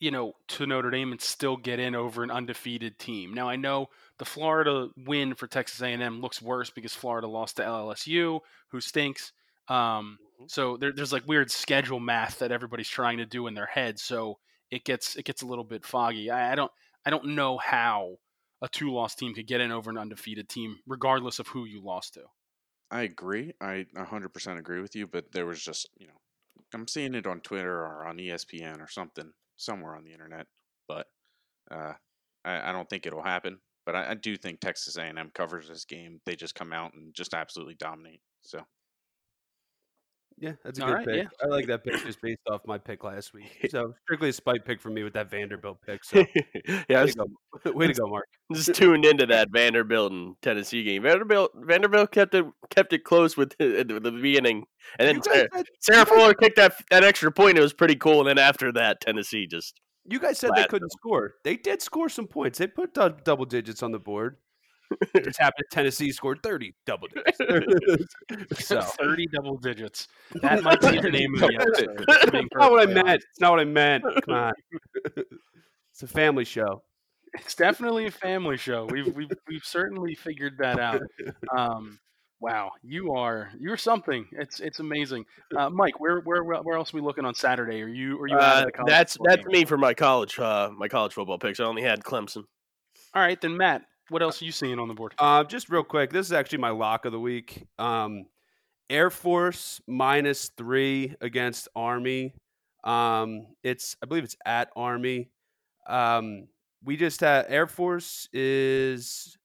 [0.00, 3.34] you know, to Notre Dame and still get in over an undefeated team.
[3.34, 7.64] Now I know the Florida win for Texas A&M looks worse because Florida lost to
[7.64, 9.32] LSU, who stinks.
[9.68, 10.48] Um, Mhm.
[10.48, 13.98] so there, there's like weird schedule math that everybody's trying to do in their head.
[14.00, 16.30] So it gets it gets a little bit foggy.
[16.30, 16.72] I, I don't
[17.04, 18.16] I don't know how
[18.62, 21.82] a two loss team could get in over an undefeated team, regardless of who you
[21.82, 22.26] lost to.
[22.90, 23.52] I agree.
[23.60, 26.20] I 100% agree with you, but there was just, you know,
[26.74, 30.46] I'm seeing it on Twitter or on ESPN or something, somewhere on the internet,
[30.88, 31.06] but
[31.70, 31.92] uh,
[32.44, 33.58] I, I don't think it'll happen.
[33.86, 36.20] But I, I do think Texas A&M covers this game.
[36.26, 38.20] They just come out and just absolutely dominate.
[38.42, 38.60] So
[40.40, 41.16] Yeah, that's a All good right, pick.
[41.16, 41.28] yeah.
[41.42, 43.44] I like that pick just based off my pick last week.
[43.70, 46.02] So strictly a spite pick for me with that Vanderbilt pick.
[46.02, 46.24] So
[46.88, 47.14] yeah, way to
[47.62, 48.24] go, way to go, Mark.
[48.54, 51.02] just tuned into that Vanderbilt and Tennessee game.
[51.02, 54.64] Vanderbilt Vanderbilt kept it kept it close with the, the beginning,
[54.98, 55.48] and then Sarah,
[55.80, 57.58] Sarah Fuller kicked that that extra point.
[57.58, 58.20] It was pretty cool.
[58.20, 61.34] And then after that, Tennessee just you guys said they couldn't score.
[61.44, 62.58] They did score some points.
[62.58, 64.38] They put double digits on the board.
[65.14, 65.66] It just happened.
[65.70, 68.14] Tennessee scored thirty double digits.
[68.66, 70.08] so Thirty double digits.
[70.42, 72.26] That might be the name of the episode.
[72.26, 73.22] to be It's not what I meant.
[73.30, 74.04] It's not what I meant.
[74.04, 74.52] Come on.
[75.16, 76.82] it's a family show.
[77.34, 78.86] It's definitely a family show.
[78.86, 81.02] We've we've we've certainly figured that out.
[81.56, 81.98] Um,
[82.40, 84.26] wow, you are you're something.
[84.32, 85.24] It's it's amazing.
[85.56, 87.82] Uh, Mike, where where where else are we looking on Saturday?
[87.82, 89.52] Are you are you out uh, of the college that's that's game?
[89.52, 91.60] me for my college uh my college football picks.
[91.60, 92.44] I only had Clemson.
[93.14, 95.14] All right, then Matt, what else are you seeing on the board?
[95.18, 97.66] Uh, just real quick, this is actually my lock of the week.
[97.78, 98.26] Um,
[98.90, 102.34] Air Force minus three against Army.
[102.82, 105.30] Um, it's I believe it's at Army.
[105.88, 106.48] Um,
[106.84, 109.36] we just had Air Force is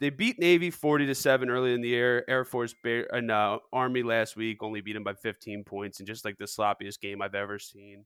[0.00, 2.24] they beat Navy forty to seven early in the year.
[2.26, 6.24] Air Force and uh, Army last week only beat them by fifteen points, and just
[6.24, 8.04] like the sloppiest game I've ever seen.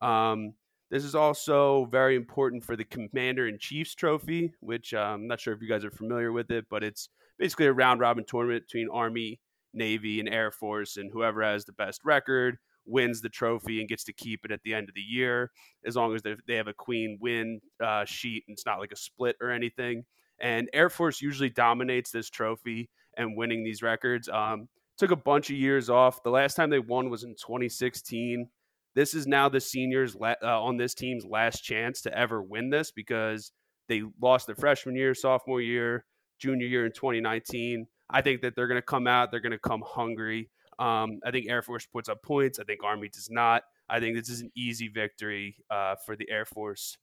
[0.00, 0.54] Um,
[0.94, 5.40] this is also very important for the Commander in Chiefs Trophy, which uh, I'm not
[5.40, 8.62] sure if you guys are familiar with it, but it's basically a round robin tournament
[8.68, 9.40] between Army,
[9.72, 14.04] Navy, and Air Force, and whoever has the best record wins the trophy and gets
[14.04, 15.50] to keep it at the end of the year,
[15.84, 18.92] as long as they they have a queen win uh, sheet and it's not like
[18.92, 20.04] a split or anything.
[20.38, 24.28] And Air Force usually dominates this trophy and winning these records.
[24.28, 26.22] Um, took a bunch of years off.
[26.22, 28.48] The last time they won was in 2016
[28.94, 32.70] this is now the seniors la- uh, on this team's last chance to ever win
[32.70, 33.52] this because
[33.88, 36.04] they lost their freshman year, sophomore year,
[36.38, 37.86] junior year in 2019.
[38.10, 39.30] I think that they're going to come out.
[39.30, 40.50] They're going to come hungry.
[40.78, 42.58] Um, I think Air Force puts up points.
[42.58, 43.62] I think Army does not.
[43.88, 46.96] I think this is an easy victory uh, for the Air Force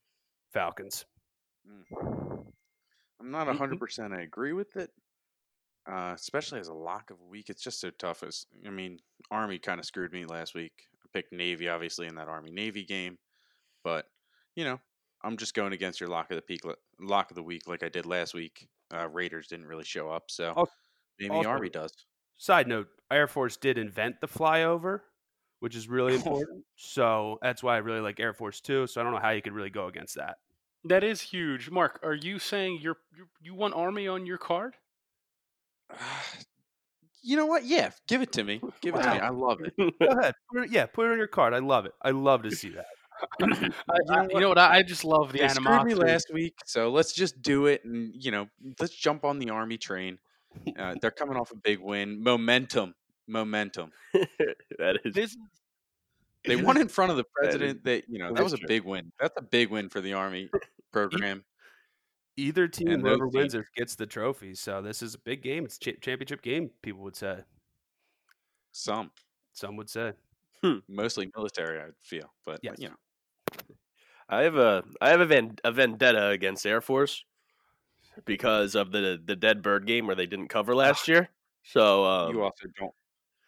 [0.53, 1.05] Falcons.
[1.67, 2.45] Mm.
[3.19, 3.57] I'm not Mhm.
[3.57, 4.91] 100% I agree with it,
[5.87, 7.49] uh, especially as a lock of a week.
[7.49, 8.23] It's just so tough.
[8.23, 8.99] As I mean,
[9.29, 10.87] Army kind of screwed me last week.
[11.13, 13.17] I picked Navy, obviously, in that Army Navy game,
[13.83, 14.05] but
[14.55, 14.79] you know,
[15.23, 16.61] I'm just going against your lock of the peak,
[16.99, 18.67] lock of the week, like I did last week.
[18.93, 20.69] Uh, Raiders didn't really show up, so Al-
[21.19, 21.91] maybe also- Army does.
[22.37, 25.01] Side note: Air Force did invent the flyover,
[25.59, 26.65] which is really important.
[26.75, 28.87] so that's why I really like Air Force too.
[28.87, 30.37] So I don't know how you could really go against that.
[30.85, 31.69] That is huge.
[31.69, 34.75] Mark, are you saying you're you, you want Army on your card?
[37.21, 37.63] you know what?
[37.65, 38.61] Yeah, give it to me.
[38.81, 39.19] Give it to me.
[39.19, 39.73] I love it.
[39.77, 40.35] Go ahead.
[40.53, 41.53] Put it, yeah, put it on your card.
[41.53, 41.93] I love it.
[42.01, 42.85] I love to see that.
[43.41, 43.69] I,
[44.09, 44.57] I, you know what?
[44.57, 45.95] I, just love the They screwed animosity.
[45.95, 48.47] me last week, so let's just do it, and you know,
[48.79, 50.17] let's jump on the Army train.
[50.77, 52.93] Uh, they're coming off a big win, momentum,
[53.27, 53.91] momentum.
[54.13, 55.37] that is This
[56.45, 57.83] They won in front of the That is- president.
[57.83, 58.67] That you know, that that was a true.
[58.67, 59.11] big win.
[59.19, 60.49] That's a big win for the Army
[60.91, 61.43] program.
[62.37, 64.55] Either team, And whoever wins it gets the trophy.
[64.55, 65.65] So this is a big game.
[65.65, 66.71] It's a cha- championship game.
[66.81, 67.39] People would say.
[68.71, 69.11] Some,
[69.53, 70.13] Some would say.
[70.87, 72.75] mostly military, I feel, but Yes.
[72.77, 72.95] you know,
[74.29, 77.25] I have a I have a, van, a vendetta against Air Force
[78.25, 81.29] because of the the dead bird game where they didn't cover last year.
[81.63, 82.93] So um, you also don't,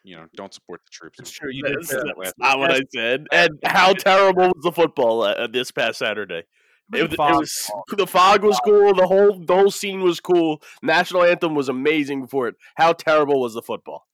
[0.02, 1.18] you know, don't support the troops.
[1.20, 1.50] It's true.
[1.50, 3.26] You did that's, say that that's not what I said.
[3.32, 6.42] And how terrible was the football uh, this past Saturday?
[6.92, 7.40] It, was- it Fog.
[7.40, 8.94] was the fog was cool.
[8.94, 10.62] The whole the whole scene was cool.
[10.82, 12.56] National anthem was amazing for it.
[12.74, 14.06] How terrible was the football?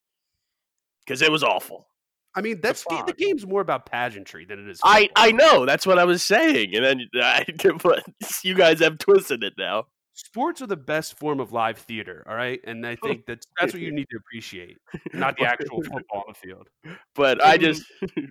[1.05, 1.89] Because it was awful.
[2.37, 3.15] I mean, that's the, the fun.
[3.19, 4.81] game's more about pageantry than it is.
[4.85, 5.25] I football.
[5.25, 7.45] I know that's what I was saying, and then I,
[7.83, 8.05] but
[8.45, 9.87] you guys have twisted it now.
[10.15, 12.25] sports are the best form of live theater.
[12.29, 14.77] All right, and I think that's that's what you need to appreciate,
[15.13, 16.69] not the actual football on the field.
[17.17, 17.83] But I just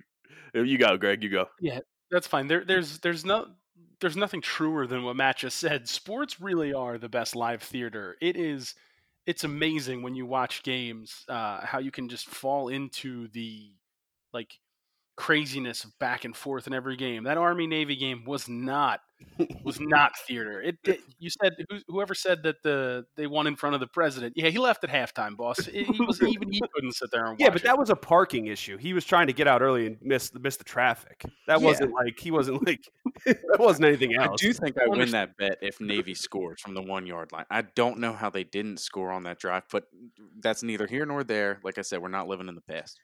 [0.54, 1.22] you go, Greg.
[1.22, 1.46] You go.
[1.60, 2.46] Yeah, that's fine.
[2.46, 3.48] There, there's there's no
[4.00, 5.88] there's nothing truer than what Matt just said.
[5.88, 8.16] Sports really are the best live theater.
[8.20, 8.74] It is.
[9.26, 13.70] It's amazing when you watch games uh, how you can just fall into the
[14.32, 14.58] like
[15.16, 17.24] craziness of back and forth in every game.
[17.24, 19.00] That Army Navy game was not
[19.64, 20.62] was not theater.
[20.62, 21.52] It, it you said
[21.88, 24.32] whoever said that the they won in front of the president.
[24.36, 25.66] Yeah, he left at halftime, boss.
[25.68, 27.64] It, he was even he couldn't sit there and watch Yeah, but it.
[27.64, 28.78] that was a parking issue.
[28.78, 31.22] He was trying to get out early and miss miss the traffic.
[31.46, 31.66] That Yeah.
[31.66, 32.80] wasn't like he wasn't like
[33.26, 34.42] that wasn't anything else.
[34.42, 37.44] I do think I win that bet if Navy scores from the one yard line.
[37.50, 39.84] I don't know how they didn't score on that drive, but
[40.40, 41.60] that's neither here nor there.
[41.62, 42.98] Like I said, we're not living in the past.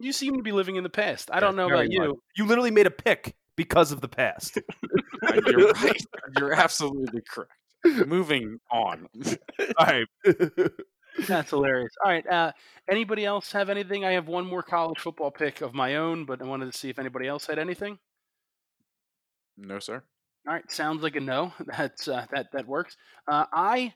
[0.00, 1.30] You seem to be living in the past.
[1.30, 2.00] I Yeah, don't know very about you.
[2.08, 2.16] much.
[2.36, 4.58] You literally made a pick because of the past.
[5.46, 6.02] You're right.
[6.36, 7.52] You're absolutely correct.
[8.06, 9.08] Moving on.
[9.78, 10.06] All right.
[11.26, 11.92] That's hilarious.
[12.04, 12.26] All right.
[12.26, 12.52] Uh,
[12.88, 14.04] anybody else have anything?
[14.04, 16.88] I have one more college football pick of my own, but I wanted to see
[16.88, 17.98] if anybody else had anything.
[19.56, 20.02] No, sir.
[20.46, 21.52] All right, sounds like a no.
[21.66, 22.96] That's uh, that that works.
[23.28, 23.92] Uh, I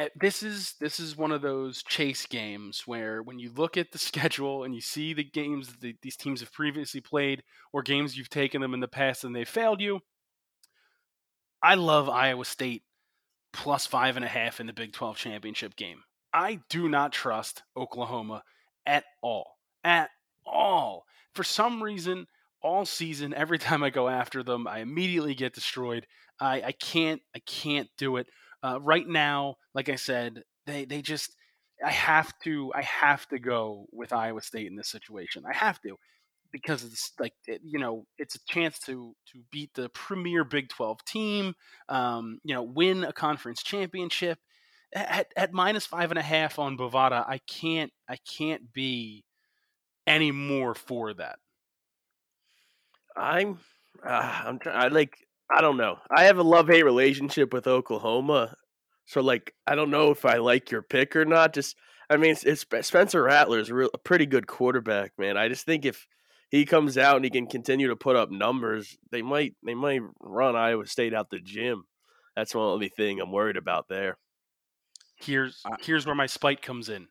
[0.00, 3.92] Eh, this is this is one of those chase games where when you look at
[3.92, 7.82] the schedule and you see the games that the, these teams have previously played or
[7.82, 10.00] games you've taken them in the past and they failed you.
[11.62, 12.82] I love Iowa State
[13.52, 16.02] plus five and a half in the Big 12 championship game.
[16.32, 18.42] I do not trust Oklahoma
[18.86, 19.58] at all.
[19.82, 20.10] At
[20.46, 21.04] all.
[21.34, 22.26] For some reason,
[22.62, 26.06] all season, every time I go after them, I immediately get destroyed.
[26.40, 28.28] I, I can't I can't do it.
[28.62, 31.34] Uh, right now, like I said, they they just
[31.84, 35.44] I have to I have to go with Iowa State in this situation.
[35.48, 35.96] I have to
[36.50, 40.68] because it's like it, you know it's a chance to to beat the premier Big
[40.68, 41.54] Twelve team.
[41.88, 44.38] Um, you know, win a conference championship
[44.94, 47.24] at, at minus five and a half on Bovada.
[47.28, 49.24] I can't I can't be
[50.06, 51.38] any more for that.
[53.16, 53.58] I'm
[54.04, 54.76] uh, I'm trying.
[54.76, 55.27] I like.
[55.50, 55.98] I don't know.
[56.10, 58.54] I have a love hate relationship with Oklahoma,
[59.06, 61.54] so like I don't know if I like your pick or not.
[61.54, 61.76] Just
[62.10, 65.36] I mean, it's, it's Spencer Rattler is a, real, a pretty good quarterback, man.
[65.36, 66.06] I just think if
[66.50, 70.00] he comes out and he can continue to put up numbers, they might they might
[70.20, 71.84] run Iowa State out the gym.
[72.36, 74.16] That's the only thing I'm worried about there.
[75.16, 77.08] Here's here's where my spite comes in.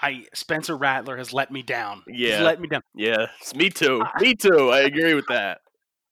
[0.00, 2.02] I Spencer Rattler has let me down.
[2.06, 2.36] Yeah.
[2.36, 2.82] He's let me down.
[2.94, 4.04] Yeah, it's me too.
[4.20, 4.70] Me too.
[4.70, 5.60] I agree with that.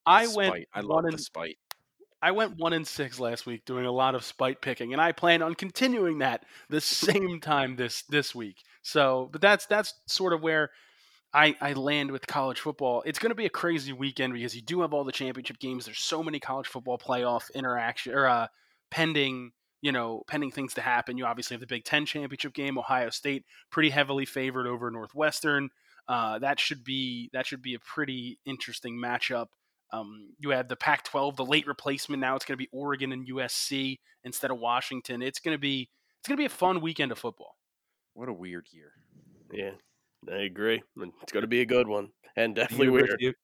[0.06, 0.36] I Spite.
[0.36, 1.58] went I love the and spite.
[2.22, 5.12] I went one and six last week, doing a lot of spite picking, and I
[5.12, 8.62] plan on continuing that the same time this this week.
[8.82, 10.70] So, but that's that's sort of where
[11.32, 13.02] I I land with college football.
[13.06, 15.86] It's going to be a crazy weekend because you do have all the championship games.
[15.86, 18.46] There's so many college football playoff interaction or uh,
[18.90, 19.52] pending.
[19.82, 21.16] You know, pending things to happen.
[21.16, 22.76] You obviously have the Big Ten championship game.
[22.76, 25.70] Ohio State pretty heavily favored over Northwestern.
[26.06, 29.46] Uh, that should be that should be a pretty interesting matchup.
[29.92, 32.20] Um, you had the Pac-12, the late replacement.
[32.20, 35.22] Now it's going to be Oregon and USC instead of Washington.
[35.22, 37.56] It's going to be it's going to be a fun weekend of football.
[38.14, 38.92] What a weird year.
[39.52, 39.70] Yeah,
[40.32, 40.82] I agree.
[41.22, 43.10] It's going to be a good one and The definitely weird.
[43.22, 43.34] Of,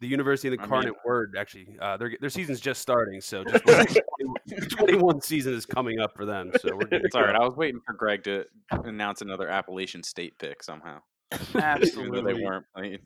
[0.00, 3.20] the University of the I mean- Incarnate Word actually uh, their their season's just starting,
[3.20, 6.50] so just the 21 season is coming up for them.
[6.60, 7.00] So we're good.
[7.00, 7.34] to It's all right.
[7.34, 10.98] I was waiting for Greg to announce another Appalachian State pick somehow.
[11.32, 12.34] Even though Absolutely.
[12.34, 12.98] they weren't playing.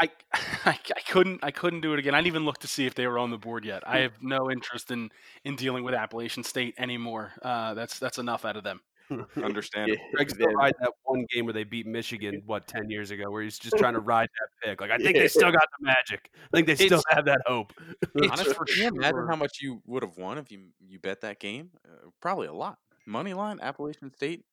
[0.00, 0.10] I,
[0.64, 2.14] I I couldn't I couldn't do it again.
[2.14, 3.82] I didn't even look to see if they were on the board yet.
[3.86, 5.10] I have no interest in
[5.44, 7.32] in dealing with Appalachian State anymore.
[7.42, 8.80] Uh, that's that's enough out of them.
[9.42, 9.96] Understand.
[10.14, 10.56] Greg still Yeah.
[10.56, 13.76] ride that one game where they beat Michigan, what, 10 years ago, where he's just
[13.78, 14.80] trying to ride that pick.
[14.82, 16.30] Like, I think they still got the magic.
[16.34, 17.72] I think they still have that hope.
[18.14, 20.98] It's Honestly, for can you imagine how much you would have won if you you
[20.98, 21.70] bet that game?
[21.86, 22.78] Uh, probably a lot.
[23.06, 24.44] Money line, Appalachian State.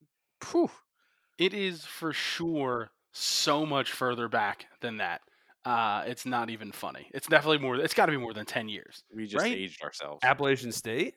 [0.42, 0.70] Phew.
[1.38, 5.22] It is for sure so much further back than that.
[5.66, 7.10] Uh, it's not even funny.
[7.14, 7.76] It's definitely more.
[7.78, 9.04] It's got to be more than ten years.
[9.14, 9.56] We just Right?
[9.58, 10.20] aged ourselves.
[10.24, 11.16] Appalachian State?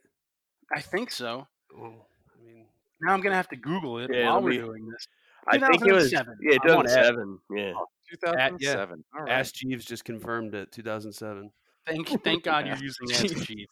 [0.74, 1.46] I think so.
[1.76, 2.66] Oh, I mean,
[3.02, 5.06] Now I'm gonna have to Google it Yeah, while let we're me- doing this.
[5.46, 6.38] I think it was 2007.
[6.42, 7.38] yeah, I wanna 2007.
[7.56, 7.72] Yeah.
[8.10, 9.04] 2007.
[9.14, 9.32] All right.
[9.32, 11.50] Ask Jeeves just confirmed it, 2007.
[11.86, 13.66] Thank thank God you're using Ask Jeeves.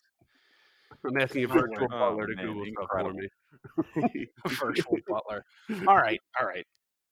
[1.06, 3.12] I'm asking a virtual oh, butler to man, Google stuff for
[4.12, 4.26] me.
[4.48, 5.44] virtual butler.
[5.86, 6.66] All right, all right.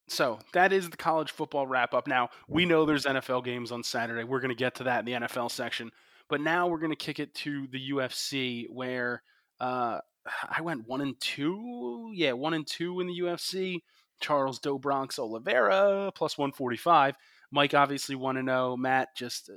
[0.09, 2.07] So that is the college football wrap up.
[2.07, 4.25] Now we know there's NFL games on Saturday.
[4.25, 5.91] We're going to get to that in the NFL section,
[6.29, 9.23] but now we're going to kick it to the UFC, where
[9.61, 10.01] uh,
[10.49, 12.11] I went one and two.
[12.15, 13.83] Yeah, one and two in the UFC.
[14.21, 17.17] Charles Do Bronx Oliveira plus 145.
[17.51, 18.77] Mike obviously 1 to know.
[18.77, 19.55] Matt just uh,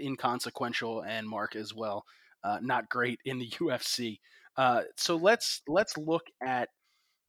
[0.00, 2.04] inconsequential, and Mark as well.
[2.42, 4.20] Uh, not great in the UFC.
[4.56, 6.68] Uh, so let's let's look at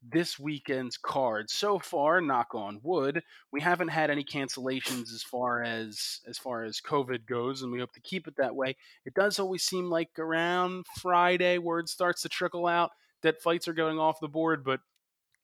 [0.01, 1.49] this weekend's card.
[1.49, 6.63] So far, knock on wood, we haven't had any cancellations as far as as far
[6.63, 8.75] as COVID goes, and we hope to keep it that way.
[9.05, 13.73] It does always seem like around Friday, word starts to trickle out that fights are
[13.73, 14.79] going off the board, but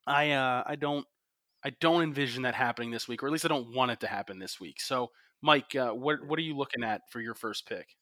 [0.05, 1.05] I uh, I don't
[1.63, 4.07] I don't envision that happening this week, or at least I don't want it to
[4.07, 4.79] happen this week.
[4.81, 7.95] So, Mike, uh, what what are you looking at for your first pick?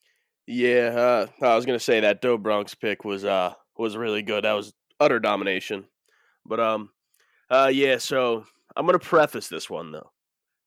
[0.48, 4.46] Yeah, uh, I was gonna say that Do Bronx pick was uh was really good.
[4.46, 5.86] That was utter domination.
[6.46, 6.90] But um,
[7.50, 7.98] uh, yeah.
[7.98, 10.12] So I'm gonna preface this one though,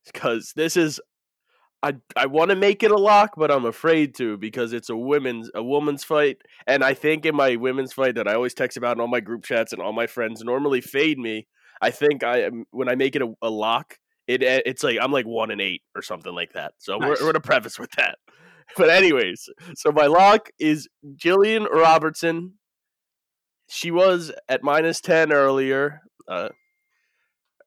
[0.07, 1.01] because this is
[1.83, 4.97] I I want to make it a lock, but I'm afraid to because it's a
[4.97, 8.77] women's a woman's fight, and I think in my women's fight that I always text
[8.77, 11.47] about in all my group chats and all my friends normally fade me.
[11.81, 15.13] I think I when I make it a, a lock, it eh, it's like I'm
[15.13, 16.73] like one and eight or something like that.
[16.79, 17.09] So nice.
[17.09, 18.19] we're, we're gonna preface with that.
[18.77, 22.53] But anyways, so my lock is Jillian Robertson
[23.69, 26.49] she was at minus 10 earlier uh,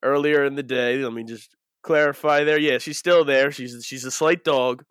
[0.04, 4.06] earlier in the day let me just clarify there yeah she's still there she's she's
[4.06, 4.84] a slight dog.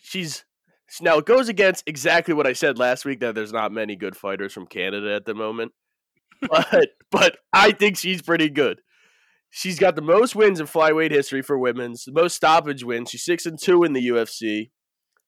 [0.00, 0.44] She's
[1.00, 4.16] now it goes against exactly what i said last week that there's not many good
[4.16, 5.72] fighters from canada at the moment
[6.48, 8.80] but but i think she's pretty good.
[9.50, 13.24] She's got the most wins in flyweight history for women's the most stoppage wins she's
[13.24, 14.70] six and two in the ufc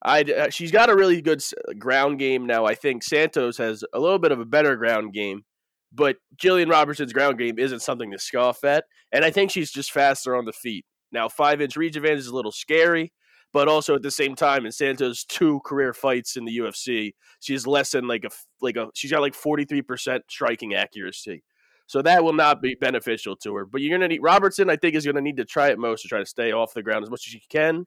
[0.02, 1.42] I uh, she's got a really good
[1.78, 2.66] ground game now.
[2.66, 5.44] I think Santos has a little bit of a better ground game,
[5.92, 9.92] but Jillian Robertson's ground game isn't something to scoff at, and I think she's just
[9.92, 10.84] faster on the feet.
[11.12, 13.12] Now, five inch reach advantage is a little scary,
[13.52, 17.66] but also at the same time, in Santos' two career fights in the UFC, she's
[17.66, 18.30] less than like a
[18.60, 21.42] like a she's got like forty three percent striking accuracy.
[21.86, 23.64] So that will not be beneficial to her.
[23.64, 24.68] But you're to need Robertson.
[24.68, 26.82] I think is to need to try at most to try to stay off the
[26.82, 27.86] ground as much as she can.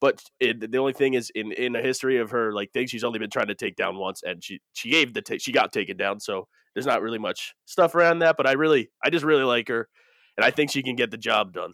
[0.00, 3.04] But it, the only thing is, in in a history of her like things, she's
[3.04, 5.96] only been trying to take down once, and she she gave the she got taken
[5.96, 6.20] down.
[6.20, 8.36] So there's not really much stuff around that.
[8.36, 9.88] But I really, I just really like her,
[10.36, 11.72] and I think she can get the job done.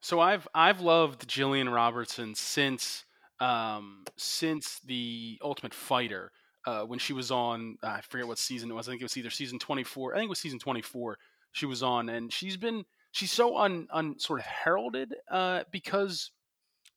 [0.00, 3.04] So I've I've loved Jillian Robertson since
[3.40, 6.32] um since the Ultimate Fighter.
[6.66, 8.88] Uh, when she was on, I forget what season it was.
[8.88, 10.12] I think it was either season 24.
[10.12, 11.16] I think it was season 24.
[11.52, 16.30] She was on, and she's been she's so un, un sort of heralded uh, because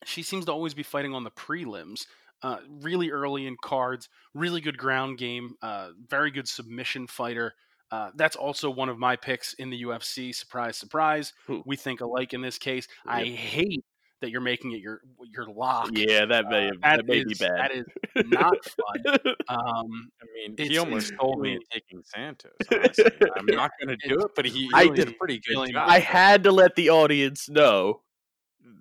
[0.04, 2.06] she seems to always be fighting on the prelims.
[2.42, 7.54] Uh, really early in cards, really good ground game, uh, very good submission fighter.
[7.92, 10.34] Uh, that's also one of my picks in the UFC.
[10.34, 11.32] Surprise, surprise.
[11.66, 12.88] We think alike in this case.
[13.06, 13.14] Yep.
[13.14, 13.84] I hate
[14.22, 15.90] that you're making it your your lock.
[15.92, 17.58] Yeah, that may, uh, that, that may is, be bad.
[17.58, 17.84] That is
[18.30, 19.34] not fun.
[19.48, 22.52] Um, I mean, he almost told me taking Santos.
[22.72, 23.04] Honestly.
[23.36, 25.88] I'm not going to do it, but he, I did a pretty good job.
[25.88, 28.00] I had to let the audience know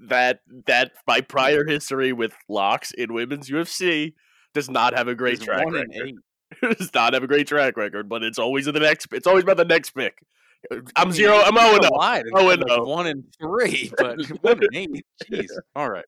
[0.08, 4.14] that that my prior history with locks in women's UFC
[4.54, 6.14] does not have a great He's track record.
[6.78, 9.08] does not have a great track record, but it's always in the next.
[9.12, 10.18] It's always about the next pick.
[10.96, 11.38] I'm zero.
[11.38, 11.98] I'm zero and zero.
[12.36, 15.06] Oh, and like one and three, but one and eight.
[15.32, 15.50] Jeez.
[15.76, 16.06] All right.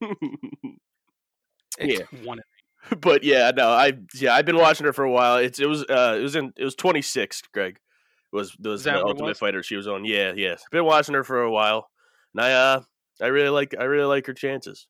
[1.80, 2.04] yeah.
[2.22, 2.40] One
[3.00, 5.38] but yeah, no, I yeah, I've been watching her for a while.
[5.38, 7.42] It's it was uh it was in it was 26.
[7.52, 7.78] Greg
[8.32, 9.38] was was the Ultimate was?
[9.38, 10.04] Fighter she was on.
[10.04, 10.62] Yeah, yes.
[10.70, 11.90] Been watching her for a while,
[12.34, 12.82] and I uh
[13.20, 14.86] I really like I really like her chances.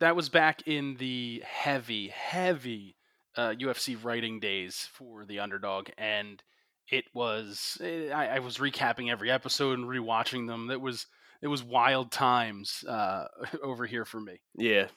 [0.00, 2.96] That was back in the heavy, heavy
[3.36, 6.42] uh, UFC writing days for the underdog, and
[6.90, 10.70] it was eh, I, I, was recapping every episode and rewatching them.
[10.70, 11.06] It was
[11.42, 13.26] it was wild times uh,
[13.62, 14.40] over here for me.
[14.56, 14.88] Yeah.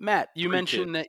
[0.00, 0.94] Matt, you Pretty mentioned kid.
[0.94, 1.08] that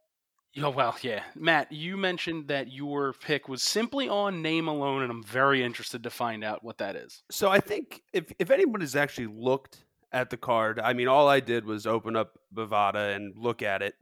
[0.58, 1.72] Oh well, yeah, Matt.
[1.72, 6.10] You mentioned that your pick was simply on name alone, and I'm very interested to
[6.10, 7.24] find out what that is.
[7.30, 11.28] So I think if if anyone has actually looked at the card, I mean, all
[11.28, 13.94] I did was open up Bovada and look at it,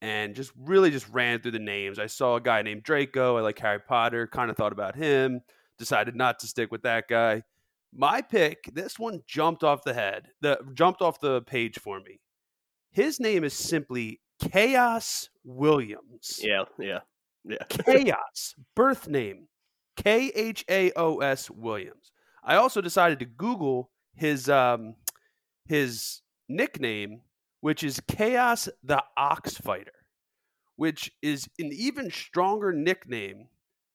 [0.00, 2.00] and just really just ran through the names.
[2.00, 3.36] I saw a guy named Draco.
[3.36, 4.26] I like Harry Potter.
[4.26, 5.40] Kind of thought about him.
[5.78, 7.44] Decided not to stick with that guy.
[7.94, 12.18] My pick, this one jumped off the head, the jumped off the page for me.
[12.90, 16.40] His name is simply Khaos Williams.
[16.42, 17.00] Yeah, yeah,
[17.44, 17.56] yeah.
[17.68, 19.48] Khaos, birth name
[19.96, 22.12] K H A O S Williams.
[22.44, 24.94] I also decided to Google his um
[25.66, 27.20] his nickname,
[27.60, 29.92] which is Chaos the Ox Fighter,
[30.76, 33.48] which is an even stronger nickname.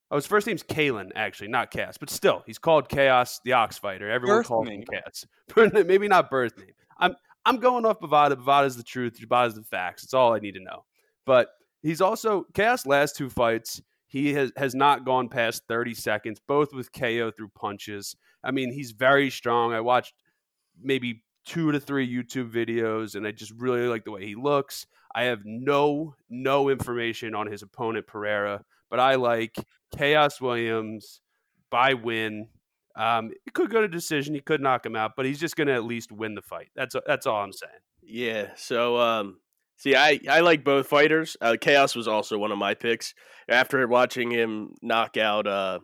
[0.09, 3.77] Oh, his first name's Kalen, actually, not Cass, but still, he's called Chaos the Ox
[3.77, 4.09] Fighter.
[4.09, 4.81] Everyone birth calls name.
[4.81, 5.25] him Cass.
[5.85, 6.71] Maybe not birth name.
[6.97, 7.15] I'm
[7.47, 8.35] I'm going off Bovada.
[8.35, 9.17] Bovada's the truth.
[9.21, 10.03] Bovada's the facts.
[10.03, 10.83] It's all I need to know.
[11.25, 11.47] But
[11.81, 13.81] he's also Khaos last two fights.
[14.05, 18.17] He has has not gone past 30 seconds, both with KO through punches.
[18.43, 19.71] I mean, he's very strong.
[19.71, 20.13] I watched
[20.81, 24.85] maybe two to three YouTube videos, and I just really like the way he looks.
[25.15, 29.55] I have no no information on his opponent Pereira, but I like
[29.95, 31.21] Chaos Williams
[31.69, 32.49] by win.
[32.97, 34.33] Um, it could go to decision.
[34.33, 36.69] He could knock him out, but he's just going to at least win the fight.
[36.75, 37.71] That's that's all I'm saying.
[38.01, 38.47] Yeah.
[38.55, 39.39] So, um,
[39.75, 41.37] see, I I like both fighters.
[41.39, 43.13] Uh, Khaos was also one of my picks
[43.47, 45.79] after watching him knock out uh,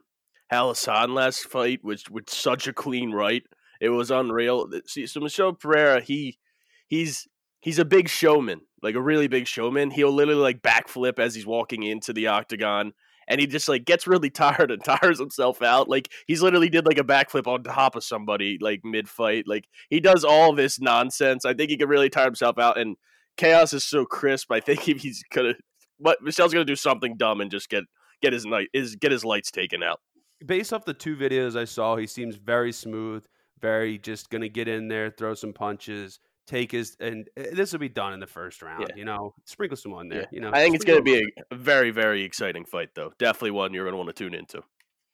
[0.52, 3.44] last fight, which with such a clean right.
[3.80, 4.70] It was unreal.
[4.88, 6.40] See, so Michel Pereira, he
[6.88, 7.28] he's
[7.60, 9.92] he's a big showman, like a really big showman.
[9.92, 12.94] He'll literally like backflip as he's walking into the octagon,
[13.28, 15.90] and he just like gets really tired and tires himself out.
[15.90, 19.48] Like he's literally did like a backflip on top of somebody like mid fight.
[19.48, 21.46] Like he does all this nonsense.
[21.46, 22.78] I think he could really tire himself out.
[22.78, 22.96] And
[23.38, 24.52] chaos is so crisp.
[24.52, 25.54] I think if he's gonna,
[26.00, 27.84] but Michel's gonna do something dumb and just get
[28.22, 30.00] get his night is get his lights taken out.
[30.46, 33.26] Based off the two videos I saw, he seems very smooth
[33.64, 37.80] very just to get in there, throw some punches, take his, and eh, this will
[37.80, 38.86] be done in the first round.
[38.90, 38.96] Yeah.
[38.96, 40.22] You know, sprinkle some on there.
[40.22, 40.28] Yeah.
[40.32, 43.14] You know, I think it's going to be a very, very exciting fight, though.
[43.18, 44.64] Definitely one you're going to want to tune into.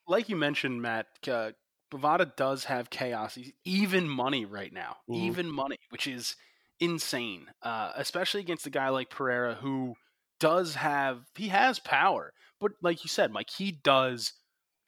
[0.08, 1.52] Like you mentioned, Matt, uh,
[1.92, 3.36] Bovada does have chaos.
[3.36, 5.26] He's even money right now, mm-hmm.
[5.26, 6.36] even money, which is
[6.80, 9.96] insane, uh, especially against a guy like Pereira who
[10.40, 14.34] does have he has power, but like you said, Mike, he does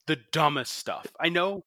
[0.08, 1.08] the dumbest stuff.
[1.20, 1.64] I know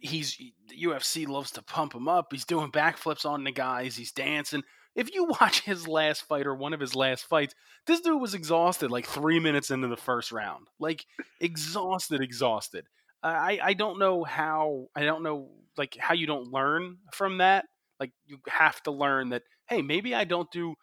[0.00, 0.36] he's
[0.68, 2.28] the UFC loves to pump him up.
[2.32, 3.96] He's doing backflips on the guys.
[3.96, 4.62] He's dancing.
[4.94, 7.54] If you watch his last fight or one of his last fights,
[7.86, 10.68] this dude was exhausted like three minutes into the first round.
[10.78, 11.04] Like
[11.40, 12.86] exhausted, exhausted.
[13.22, 17.66] I I don't know how I don't know like how you don't learn from that.
[17.98, 20.74] Like you have to learn that hey maybe I don't do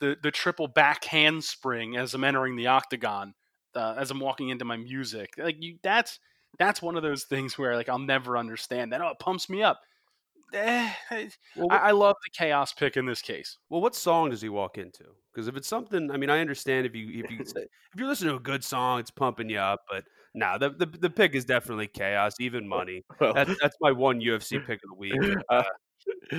[0.00, 3.34] the the triple back handspring as I'm entering the octagon
[3.74, 5.30] uh, as I'm walking into my music.
[5.38, 6.18] Like you that's
[6.58, 9.00] that's one of those things where like I'll never understand that.
[9.00, 9.80] Oh, it pumps me up.
[10.54, 10.90] Eh,
[11.56, 13.58] well, I, I, love the chaos pick in this case.
[13.68, 15.04] Well, what song does he walk into?
[15.32, 18.30] Because if it's something, I mean, I understand if you if you if you're listening
[18.30, 19.80] to a good song, it's pumping you up.
[19.90, 23.04] But nah, the the, the pick is definitely chaos, even money.
[23.20, 25.36] Well, that's that's my one UFC pick of the week.
[25.50, 25.64] Uh,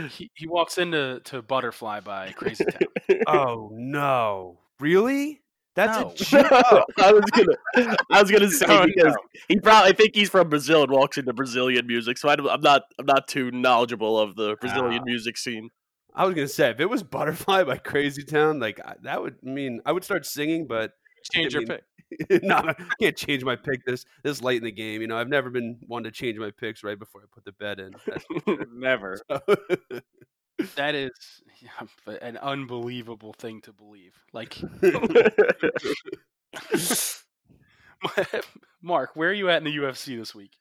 [0.09, 3.21] he, he walks into to Butterfly by Crazy Town.
[3.27, 5.41] oh no, really?
[5.77, 6.09] That's no.
[6.09, 6.85] a joke.
[6.97, 9.15] I was gonna, I was gonna say oh, because no.
[9.47, 12.61] he probably I think he's from Brazil and walks into Brazilian music, so I am
[12.61, 15.69] not, I'm not too knowledgeable of the Brazilian uh, music scene.
[16.15, 19.81] I was gonna say if it was Butterfly by Crazy Town, like that would mean
[19.85, 20.93] I would start singing, but
[21.31, 22.43] change I mean, your pick.
[22.43, 25.01] no, I can't change my pick this this late in the game.
[25.01, 27.51] You know, I've never been one to change my picks right before I put the
[27.51, 27.93] bet in.
[28.73, 29.19] never.
[29.29, 30.01] So,
[30.75, 31.11] that is
[31.61, 34.13] yeah, an unbelievable thing to believe.
[34.33, 34.57] Like,
[38.81, 40.57] Mark, where are you at in the UFC this week?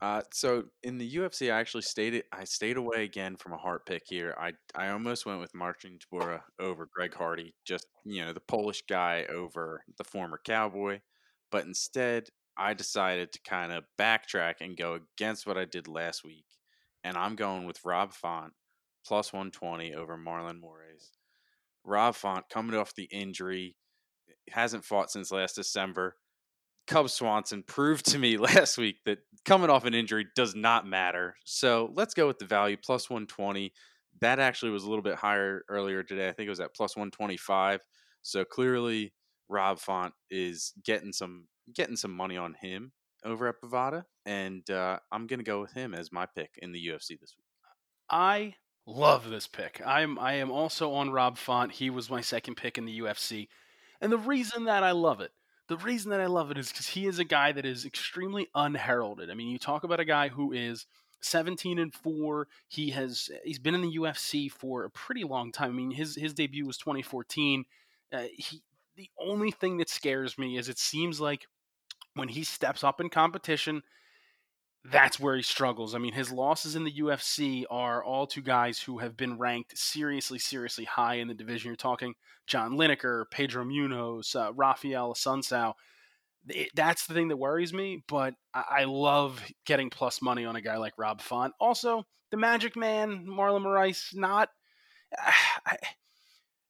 [0.00, 2.22] Uh, so in the UFC, I actually stayed.
[2.30, 4.34] I stayed away again from a heart pick here.
[4.38, 8.82] I I almost went with Marcin Tybura over Greg Hardy, just you know the Polish
[8.88, 11.00] guy over the former cowboy,
[11.50, 12.28] but instead
[12.58, 16.44] I decided to kind of backtrack and go against what I did last week,
[17.02, 18.52] and I'm going with Rob Font
[19.06, 21.10] plus 120 over Marlon Moraes.
[21.84, 23.76] Rob Font coming off the injury,
[24.50, 26.16] hasn't fought since last December.
[26.86, 31.36] Cub Swanson proved to me last week that coming off an injury does not matter.
[31.44, 33.72] So let's go with the value plus 120.
[34.20, 36.28] That actually was a little bit higher earlier today.
[36.28, 37.80] I think it was at plus 125.
[38.22, 39.12] So clearly,
[39.48, 42.92] Rob Font is getting some getting some money on him
[43.24, 46.72] over at Bovada, and uh, I'm going to go with him as my pick in
[46.72, 47.46] the UFC this week.
[48.10, 48.54] I
[48.86, 49.82] Love this pick.
[49.84, 51.72] I'm I am also on Rob Font.
[51.72, 53.48] He was my second pick in the UFC.
[54.00, 55.32] And the reason that I love it,
[55.68, 58.48] the reason that I love it is because he is a guy that is extremely
[58.54, 59.30] unheralded.
[59.30, 60.86] I mean, you talk about a guy who is
[61.20, 62.46] 17 and 4.
[62.68, 65.70] He has he's been in the UFC for a pretty long time.
[65.70, 67.64] I mean, his his debut was 2014.
[68.12, 68.62] Uh, he
[68.96, 71.46] the only thing that scares me is it seems like
[72.14, 73.82] when he steps up in competition,
[74.90, 75.94] that's where he struggles.
[75.94, 79.76] I mean, his losses in the UFC are all to guys who have been ranked
[79.76, 81.70] seriously, seriously high in the division.
[81.70, 82.14] You're talking
[82.46, 85.74] John Lineker, Pedro Munhoz, uh, Rafael Assunção.
[86.74, 90.60] that's the thing that worries me, but I-, I love getting plus money on a
[90.60, 91.54] guy like Rob Font.
[91.58, 94.50] Also, the Magic Man, Marlon Moraes, not.
[95.66, 95.76] I,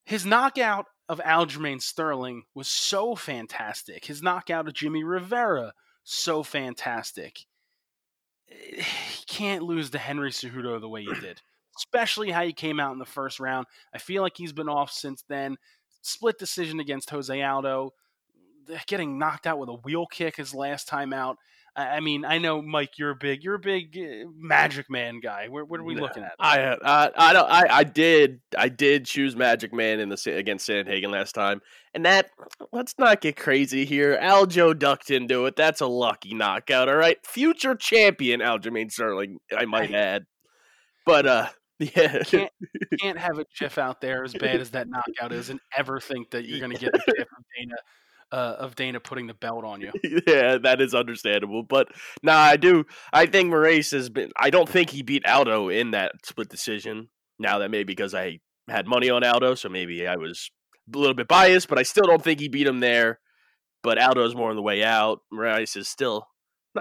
[0.05, 4.05] his knockout of Aljamain Sterling was so fantastic.
[4.05, 5.73] His knockout of Jimmie Rivera,
[6.05, 7.47] so fantastic
[8.51, 11.43] Eh, he can't lose to Henry Cejudo the way he did,
[11.77, 13.67] especially how he came out in the first round.
[13.95, 15.57] I feel like he's been off since then.
[16.03, 17.93] Split decision against Jose Aldo,
[18.87, 21.37] getting knocked out with a wheel kick his last time out.
[21.77, 25.21] I, I mean, I know Mike, you're a big, you're a big uh, Magic Man
[25.21, 25.49] guy.
[25.49, 26.33] Where, what are we looking at?
[26.39, 27.51] I, uh, I don't.
[27.51, 28.41] I, I did.
[28.57, 31.61] I did choose Magic Man in the against Sandhagen last time,
[31.95, 32.31] and that.
[32.73, 34.19] Let's not get crazy here.
[34.21, 35.57] Aljo ducked into it.
[35.57, 36.89] That's a lucky knockout.
[36.89, 39.39] All right, future champion Aljamain Sterling.
[39.57, 40.25] I might add,
[41.05, 41.49] but uh,
[41.79, 42.51] yeah, Can't
[43.01, 46.31] can't have a GIF out there as bad as that knockout is, and ever think
[46.31, 47.77] that you're going to get the GIF of Dana
[48.33, 49.93] uh, of Dana putting the belt on you.
[50.27, 51.63] yeah, that is understandable.
[51.63, 51.89] But
[52.23, 52.85] nah, I do.
[53.13, 54.31] I think Moraes has been.
[54.39, 57.09] I don't think he beat Aldo in that split decision.
[57.39, 60.51] Now that may be because I had money on Aldo, so maybe I was
[60.93, 61.69] a little bit biased.
[61.69, 63.21] But I still don't think he beat him there.
[63.83, 65.21] But Aldo's more on the way out.
[65.33, 66.27] Moraes is still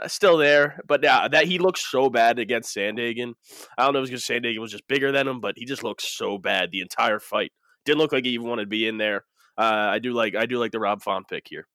[0.08, 0.80] still there.
[0.88, 3.34] But yeah, that he looks so bad against Sandhagen.
[3.78, 5.84] I don't know if it's because Sandhagen was just bigger than him, but he just
[5.84, 7.52] looks so bad the entire fight.
[7.86, 9.26] Didn't look like he even wanted to be in there.
[9.58, 11.68] Uh, I do like I do like the Rob Font pick here.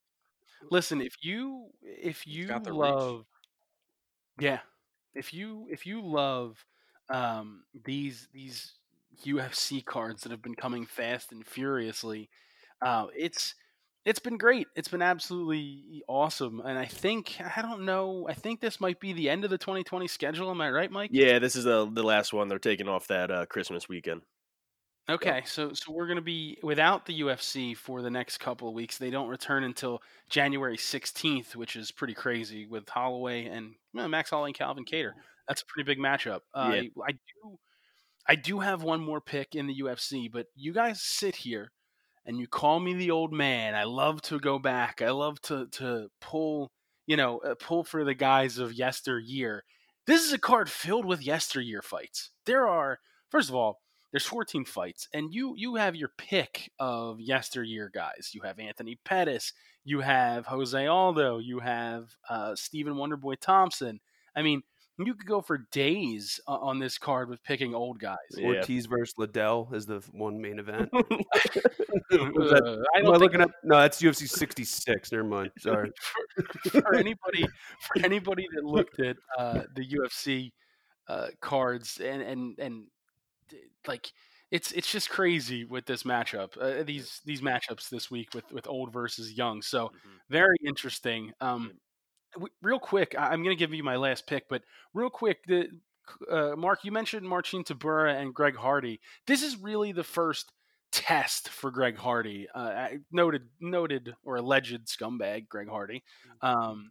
[0.70, 2.78] Listen, if you if you got the reach.
[2.78, 3.24] love,
[4.38, 4.60] yeah,
[5.14, 6.64] if you if you love
[7.08, 8.74] um, these these
[9.24, 12.28] UFC cards that have been coming fast and furiously,
[12.82, 13.54] uh, it's
[14.04, 14.66] it's been great.
[14.76, 18.26] It's been absolutely awesome, and I think I don't know.
[18.28, 20.50] I think this might be the end of the 2020 schedule.
[20.50, 21.10] Am I right, Mike?
[21.12, 22.48] Yeah, this is the the last one.
[22.48, 24.22] They're taking off that uh, Christmas weekend.
[25.10, 28.74] Okay, so so we're going to be without the UFC for the next couple of
[28.74, 28.98] weeks.
[28.98, 34.30] They don't return until January 16th, which is pretty crazy with Holloway and well, Max
[34.30, 35.12] Holloway and Calvin Kattar.
[35.48, 36.40] That's a pretty big matchup.
[36.54, 36.82] Uh, Yeah.
[37.04, 37.58] I, I do
[38.28, 41.72] I do have one more pick in the UFC, but you guys sit here
[42.24, 43.74] and you call me the old man.
[43.74, 45.02] I love to go back.
[45.02, 46.70] I love to to pull,
[47.06, 49.64] you know, uh, pull for the guys of yesteryear.
[50.06, 52.30] This is a card filled with yesteryear fights.
[52.46, 52.98] There are
[53.30, 53.80] first of all,
[54.12, 58.30] there's 14 fights, and you you have your pick of yesteryear guys.
[58.32, 59.52] You have Anthony Pettis,
[59.84, 64.00] you have Jose Aldo, you have uh, Stephen Wonderboy Thompson.
[64.34, 64.62] I mean,
[64.98, 68.16] you could go for days o- on this card with picking old guys.
[68.36, 68.48] Yeah.
[68.48, 70.90] Ortiz versus Liddell is the one main event.
[72.12, 73.50] Uh, I I Am I think looking up?
[73.62, 75.12] No, that's UFC 66.
[75.12, 75.50] Never mind.
[75.60, 75.90] Sorry.
[76.62, 77.46] for, for anybody
[77.80, 80.50] for anybody that looked at uh, the UFC
[81.08, 82.90] uh, cards and and and d-
[83.86, 84.12] like
[84.50, 86.56] it's it's just crazy with this matchup.
[86.60, 89.62] Uh, these these matchups this week with with old versus young.
[89.62, 89.90] So
[90.28, 91.32] very interesting.
[91.40, 91.72] Um,
[92.34, 94.62] w- real quick, I- I'm going to give you my last pick, but
[94.94, 95.68] real quick, the
[96.30, 99.00] uh, Mark, you mentioned Marcin Tybura and Greg Hardy.
[99.26, 100.50] This is really the first
[100.90, 102.48] test for Greg Hardy.
[102.52, 106.02] Uh, noted, noted or alleged scumbag Greg Hardy.
[106.42, 106.90] Um,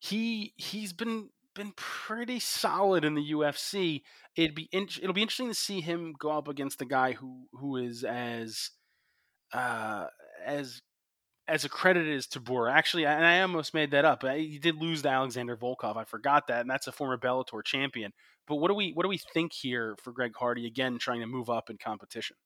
[0.00, 4.02] he he's been been pretty solid in the UFC.
[4.36, 7.46] It'd be in, it'll be interesting to see him go up against the guy who
[7.52, 8.70] who is as
[9.52, 10.06] uh,
[10.44, 10.80] as
[11.48, 12.72] as accredited as Tybura.
[12.72, 14.22] Actually, and I almost made that up.
[14.22, 15.96] He did lose to Alexander Volkov.
[15.96, 18.12] I forgot that, and that's a former Bellator champion.
[18.46, 21.26] But what do we what do we think here for Greg Hardy again, trying to
[21.26, 22.36] move up in competition?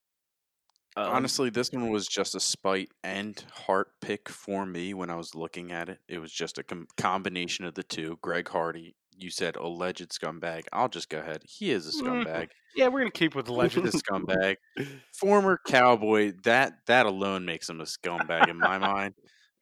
[0.96, 5.14] Um, Honestly, this one was just a spite and heart pick for me when I
[5.16, 5.98] was looking at it.
[6.08, 8.18] It was just a com- combination of the two.
[8.22, 10.62] Greg Hardy, you said alleged scumbag.
[10.72, 11.42] I'll just go ahead.
[11.46, 12.24] He is a Mm.
[12.24, 12.48] scumbag.
[12.74, 13.94] Yeah, we're gonna keep with the Legend legend.
[13.94, 14.56] is scumbag.
[15.20, 16.32] Former cowboy.
[16.44, 19.14] That that alone makes him a scumbag in my mind.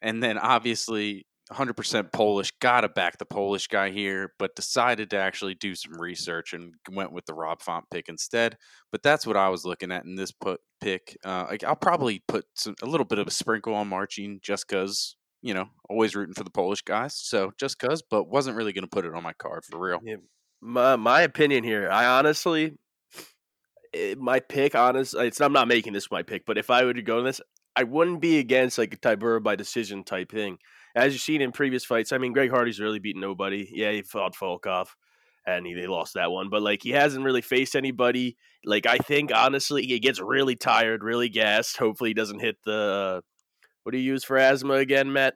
[0.02, 2.52] And then obviously 100% Polish.
[2.60, 7.12] Gotta back the Polish guy here, but decided to actually do some research and went
[7.12, 8.56] with the Rob Font pick instead.
[8.90, 11.16] But that's what I was looking at in this put pick.
[11.24, 15.16] Uh, I'll probably put some, a little bit of a sprinkle on Marcin just because
[15.42, 17.14] you know always rooting for the Polish guys.
[17.16, 20.00] So just cause, but wasn't really going to put it on my card for real.
[20.60, 21.90] my my opinion here.
[21.90, 22.78] I honestly,
[24.16, 27.02] my pick, honest, it's I'm not making this my pick, but if I were to
[27.02, 27.40] go to this,
[27.76, 30.58] I wouldn't be against like a Tybura by decision type thing.
[30.94, 33.68] As you've seen in previous fights, I mean, Greg Hardy's really beaten nobody.
[33.72, 34.88] Yeah, he fought Volkov,
[35.46, 38.36] and he they lost that one, but like he hasn't really faced anybody.
[38.64, 41.76] Like I think honestly, he gets really tired, really gassed.
[41.78, 43.22] Hopefully, he doesn't hit the.
[43.82, 45.34] What do you use for asthma again, Matt?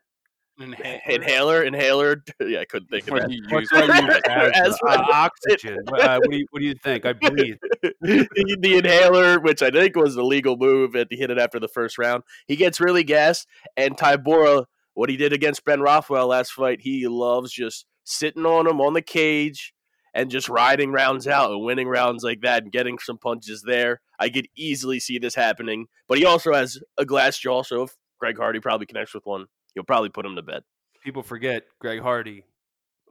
[0.60, 1.00] Inhaler.
[1.06, 2.24] Inhaler, inhaler.
[2.40, 3.28] Yeah, I couldn't think of What that.
[3.28, 4.20] do you use do I for use?
[4.24, 4.56] that?
[4.56, 5.78] As, As- uh, oxygen.
[5.86, 7.04] Uh, what, do you, what do you think?
[7.06, 7.56] I breathe.
[8.00, 11.60] the, the inhaler, which I think was the legal move, and he hit it after
[11.60, 12.24] the first round.
[12.48, 13.46] He gets really gassed,
[13.76, 14.64] and Tybura,
[14.98, 18.94] what he did against Ben Rothwell last fight, he loves just sitting on him on
[18.94, 19.72] the cage
[20.12, 24.00] and just riding rounds out and winning rounds like that and getting some punches there.
[24.18, 27.96] I could easily see this happening, but he also has a glass jaw, so if
[28.18, 30.64] Greg Hardy probably connects with one, he'll probably put him to bed.
[31.04, 32.42] People forget Greg Hardy,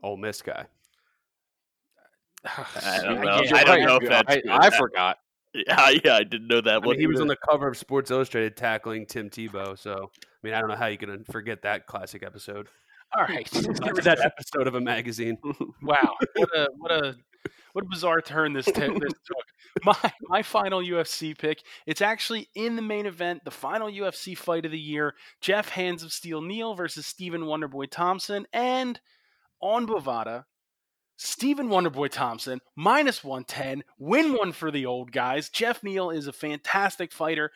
[0.02, 0.66] Ole Miss guy.
[2.44, 3.40] I don't know.
[3.44, 4.66] get- I don't know if I, that's I.
[4.66, 5.16] I forgot.
[5.66, 6.90] Yeah, yeah, I didn't know that I one.
[6.90, 9.78] mean, he was on the cover of Sports Illustrated tackling Tim Tebow.
[9.78, 12.68] So, I mean, I don't know how you can forget that classic episode.
[13.16, 13.48] All right.
[14.04, 15.38] That episode of a magazine.
[15.82, 17.16] Wow, what a what a
[17.72, 19.84] what a bizarre turn this, t- this took.
[19.84, 21.62] My my final UFC pick.
[21.86, 25.14] It's actually in the main event, the final UFC fight of the year.
[25.40, 29.00] Jeff Hands of Steel Neal versus Stephen Wonderboy Thompson, and
[29.60, 30.44] on Bovada,
[31.18, 33.82] Stephen Wonderboy Thompson minus one ten.
[33.98, 35.50] Win one for the old guys.
[35.50, 37.50] Jeff Neal is a fantastic fighter.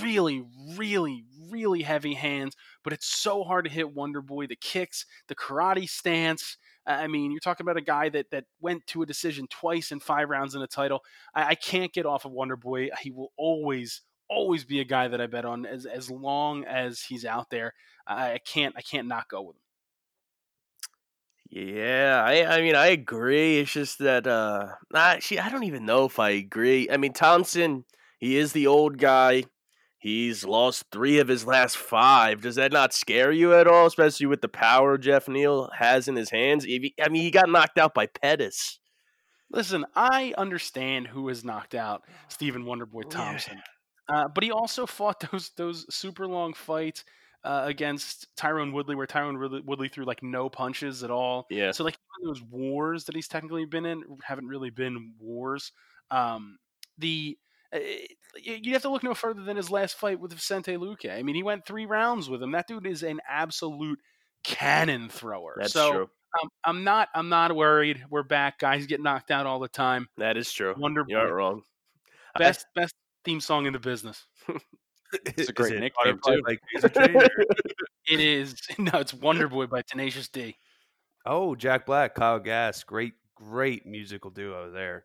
[0.00, 0.44] Really,
[0.76, 2.54] really, really heavy hands,
[2.84, 4.48] but it's so hard to hit Wonderboy.
[4.48, 6.56] The kicks, the karate stance.
[6.84, 10.00] I mean, you're talking about a guy that that went to a decision twice in
[10.00, 11.00] five rounds in a title.
[11.34, 12.90] I, I can't get off of Wonderboy.
[13.00, 17.02] He will always, always be a guy that I bet on as as long as
[17.02, 17.72] he's out there.
[18.06, 19.62] I, I can't, I can't not go with him.
[21.50, 23.58] Yeah, I I mean I agree.
[23.58, 26.88] It's just that uh actually I don't even know if I agree.
[26.90, 27.84] I mean Thompson,
[28.18, 29.44] he is the old guy.
[30.00, 32.42] He's lost three of his last five.
[32.42, 36.14] Does that not scare you at all, especially with the power Jeff Neal has in
[36.14, 36.64] his hands?
[36.64, 38.78] He- I mean, he got knocked out by Pettis.
[39.50, 43.10] Listen, I understand who has knocked out Stephen Wonderboy Yeah.
[43.10, 43.62] Thompson,
[44.08, 47.04] uh, but he also fought those those super long fights
[47.44, 51.46] uh, against Tyron Woodley, where Tyron Woodley, threw like no punches at all.
[51.50, 51.70] Yeah.
[51.72, 55.72] So like those wars that he's technically been in haven't really been wars.
[56.10, 56.58] Um,
[56.98, 57.38] the
[57.72, 57.78] uh,
[58.44, 61.10] y- you have to look no further than his last fight with Vicente Luque.
[61.10, 62.50] I mean, he went three rounds with him.
[62.52, 64.00] That dude is an absolute
[64.42, 65.56] cannon thrower.
[65.60, 66.10] That's so true.
[66.42, 68.04] um, I'm not I'm not worried.
[68.10, 68.58] We're back.
[68.58, 70.08] Guys get knocked out all the time.
[70.16, 70.74] That is true.
[70.76, 71.62] Wonder You're wrong.
[72.34, 74.26] I- Best best theme song in the business.
[75.12, 76.42] It's a great nickname, too.
[76.46, 77.16] Like Razor Chain,
[78.08, 80.56] It is no, it's Wonder Boy by Tenacious D.
[81.26, 85.04] oh, Jack Black, Kyle Gass, great, great musical duo there.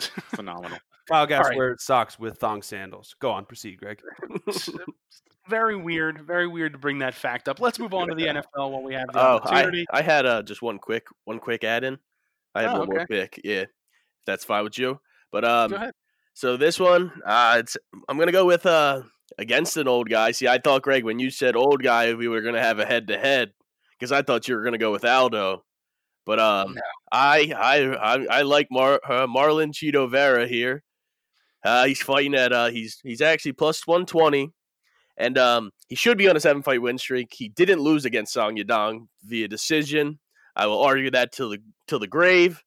[0.00, 0.78] Phenomenal.
[1.08, 1.56] Kyle Gass right.
[1.56, 3.14] wears socks with thong sandals.
[3.20, 4.00] Go on, proceed, Greg.
[5.48, 7.60] very weird, very weird to bring that fact up.
[7.60, 9.84] Let's move on to the NFL while we have the Oh, I, opportunity.
[9.92, 11.98] I had uh, just one quick one quick add in.
[12.54, 13.28] I have Oh, one more okay.
[13.28, 13.40] pick.
[13.44, 13.68] Yeah, if
[14.26, 14.98] that's fine with you.
[15.30, 15.94] But um, Go ahead.
[16.32, 17.76] So this one, uh, it's
[18.08, 19.02] I'm gonna go with uh
[19.38, 20.32] against an old guy.
[20.32, 23.08] See, I thought Greg when you said old guy, we were gonna have a head
[23.08, 23.52] to head
[23.98, 25.64] because I thought you were gonna go with Aldo.
[26.26, 26.80] But um, No.
[27.12, 30.82] I, I I I like Mar uh, Marlon Cheeto Vera here.
[31.64, 34.50] Uh, he's fighting at uh he's he's actually plus one twenty,
[35.16, 37.32] and um he should be on a seven fight win streak.
[37.32, 40.18] He didn't lose against Song Yadong via decision.
[40.56, 41.58] I will argue that till the
[41.88, 42.62] till the grave.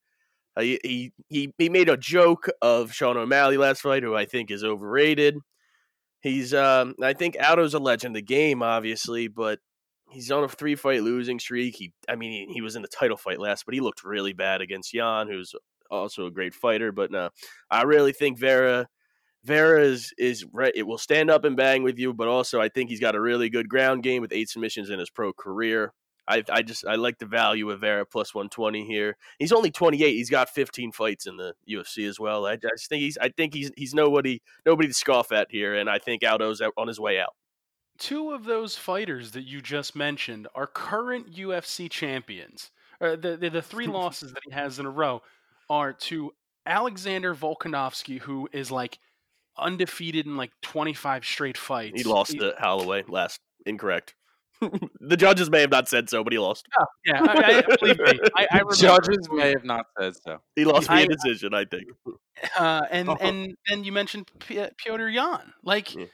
[0.55, 4.25] Uh, he, he he he made a joke of Sean O'Malley last fight, who I
[4.25, 5.37] think is overrated.
[6.21, 9.59] He's um I think Aldo's a legend of the game, obviously, but
[10.09, 11.75] he's on a three fight losing streak.
[11.75, 14.33] He I mean he, he was in the title fight last, but he looked really
[14.33, 15.53] bad against Yan, who's
[15.91, 16.91] also a great fighter.
[16.91, 17.29] But no,
[17.69, 18.87] I really think Vera
[19.43, 20.73] Vera is is right.
[20.75, 23.21] It will stand up and bang with you, but also I think he's got a
[23.21, 25.93] really good ground game with eight submissions in his pro career.
[26.27, 29.15] I, I just I like the value of Vera plus 120 here.
[29.39, 30.13] He's only 28.
[30.13, 32.45] He's got 15 fights in the UFC as well.
[32.45, 35.75] I, I just think he's I think he's he's nobody nobody to scoff at here,
[35.75, 37.35] and I think Aldo's on his way out.
[37.97, 42.71] Two of those fighters that you just mentioned are current UFC champions.
[42.99, 45.21] Uh, the, the the three losses that he has in a row
[45.69, 46.31] are to
[46.65, 48.99] Alexander Volkanovski, who is like
[49.57, 52.01] undefeated in like 25 straight fights.
[52.01, 53.39] He lost to Holloway last.
[53.65, 54.13] Incorrect.
[54.99, 56.67] The judges may have not said so, but he lost.
[57.05, 58.19] Yeah, I, I, believe me.
[58.35, 58.75] I, I remember.
[58.75, 60.39] Judges may have not said so.
[60.55, 61.85] He lost via I- decision, I think.
[62.57, 63.17] Uh, and Oh.
[63.19, 65.53] and then you mentioned P- Piotr Yan.
[65.63, 66.05] Like, Yeah.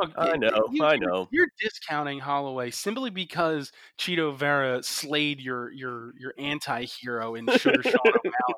[0.00, 1.28] look, I y- know, you- I you're- know.
[1.30, 7.94] You're discounting Holloway simply because Cheeto Vera slayed your your your anti-hero in Sugar Sean
[8.06, 8.54] O'Malley.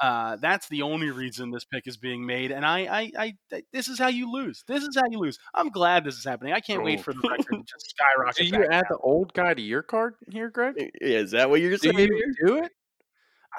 [0.00, 3.62] Uh, that's the only reason this pick is being made, and I, I, I, I-
[3.72, 4.64] this is how you lose.
[4.66, 5.38] This is how you lose.
[5.54, 6.52] I'm glad this is happening.
[6.52, 7.02] I can't wait Oh.
[7.02, 8.36] for the record to just skyrocket.
[8.50, 8.82] Do you add down.
[8.90, 10.74] the old guy to your card here, Greg?
[11.00, 11.98] Yeah, is that what you're Do saying?
[12.10, 12.72] you do it?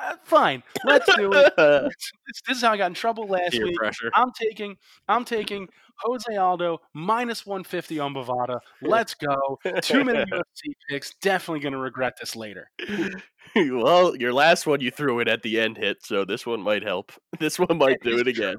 [0.03, 1.53] Uh, fine, let's do it.
[1.57, 2.11] this,
[2.47, 3.75] this is how I got in trouble last week.
[3.77, 4.11] pressure.
[4.13, 4.77] I'm taking
[5.07, 5.67] I'm taking
[5.97, 8.59] Jose Aldo minus 150 on Bovada.
[8.81, 9.59] Let's go.
[9.81, 11.13] Too many UFC picks.
[11.21, 12.69] Definitely going to regret this later.
[13.55, 16.83] well, your last one you threw it at the end hit, so this one might
[16.83, 17.11] help.
[17.39, 18.55] This one might do it again.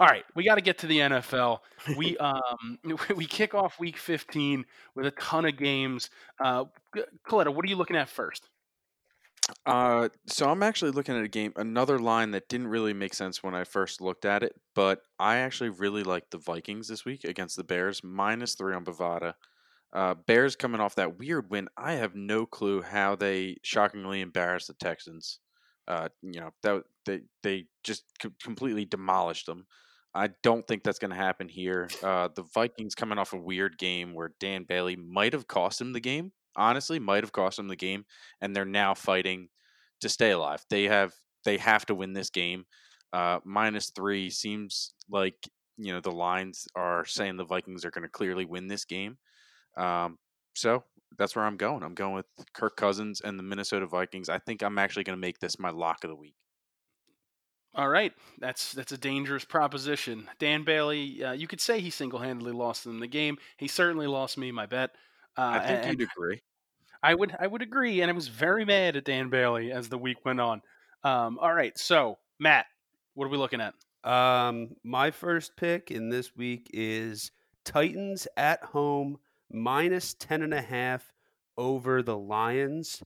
[0.00, 1.58] All right, we got to get to the NFL.
[1.96, 2.78] We um
[3.14, 4.64] we kick off week 15
[4.94, 6.10] with a ton of games.
[6.42, 6.64] Uh,
[7.28, 8.48] Coletta, what are you looking at first?
[9.66, 13.42] Uh, so I'm actually looking at a game, another line that didn't really make sense
[13.42, 17.24] when I first looked at it, but I actually really like the Vikings this week
[17.24, 19.34] against the Bears, minus three on Bovada.
[19.92, 21.68] Uh, Bears coming off that weird win.
[21.76, 25.38] I have no clue how they shockingly embarrassed the Texans.
[25.86, 29.66] Uh, you know that they they just co- completely demolished them.
[30.14, 31.88] I don't think that's going to happen here.
[32.02, 35.92] Uh, the Vikings coming off a weird game where Dan Bailey might have cost him
[35.92, 38.04] the game honestly might have cost them the game,
[38.40, 39.48] and they're now fighting
[40.00, 40.64] to stay alive.
[40.70, 41.12] They have
[41.44, 42.64] they have to win this game.
[43.12, 45.36] Uh, minus three seems like
[45.76, 49.18] you know the lines are saying the Vikings are going to clearly win this game.
[49.76, 50.18] Um,
[50.54, 50.84] so
[51.18, 51.82] that's where I'm going.
[51.82, 54.28] I'm going with Kirk Cousins and the Minnesota Vikings.
[54.28, 56.34] I think I'm actually going to make this my lock of the week.
[57.76, 60.28] All right, that's that's a dangerous proposition.
[60.38, 63.36] Dan Bailey, uh, you could say he single-handedly lost them the game.
[63.56, 64.90] He certainly lost me my bet.
[65.36, 66.42] Uh, I think you'd agree.
[67.02, 69.98] I would I would agree, and I was very mad at Dan Bailey as the
[69.98, 70.62] week went on.
[71.02, 72.66] Um, all right, so Matt,
[73.14, 73.74] what are we looking at?
[74.10, 77.30] Um, my first pick in this week is
[77.64, 79.18] Titans at home
[79.50, 81.12] minus 10 and a half
[81.56, 83.02] over the Lions.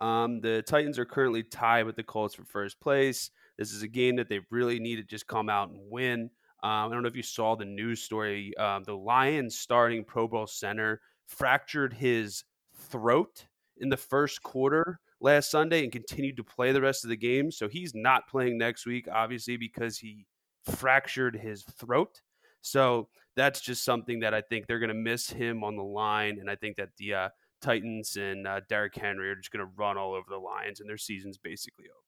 [0.00, 3.30] Um, the Titans are currently tied with the Colts for first place.
[3.58, 6.30] This is a game that they really need to just come out and win.
[6.62, 8.56] Um, I don't know if you saw the news story.
[8.56, 11.00] Um, the Lions starting Pro Bowl center
[11.30, 13.46] fractured his throat
[13.78, 17.50] in the first quarter last Sunday and continued to play the rest of the game.
[17.50, 20.26] So he's not playing next week, obviously, because he
[20.64, 22.20] fractured his throat.
[22.62, 26.38] So that's just something that I think they're going to miss him on the line.
[26.40, 27.28] And I think that the uh,
[27.60, 30.88] Titans and uh, Derrick Henry are just going to run all over the Lions, and
[30.88, 31.99] their season's basically over.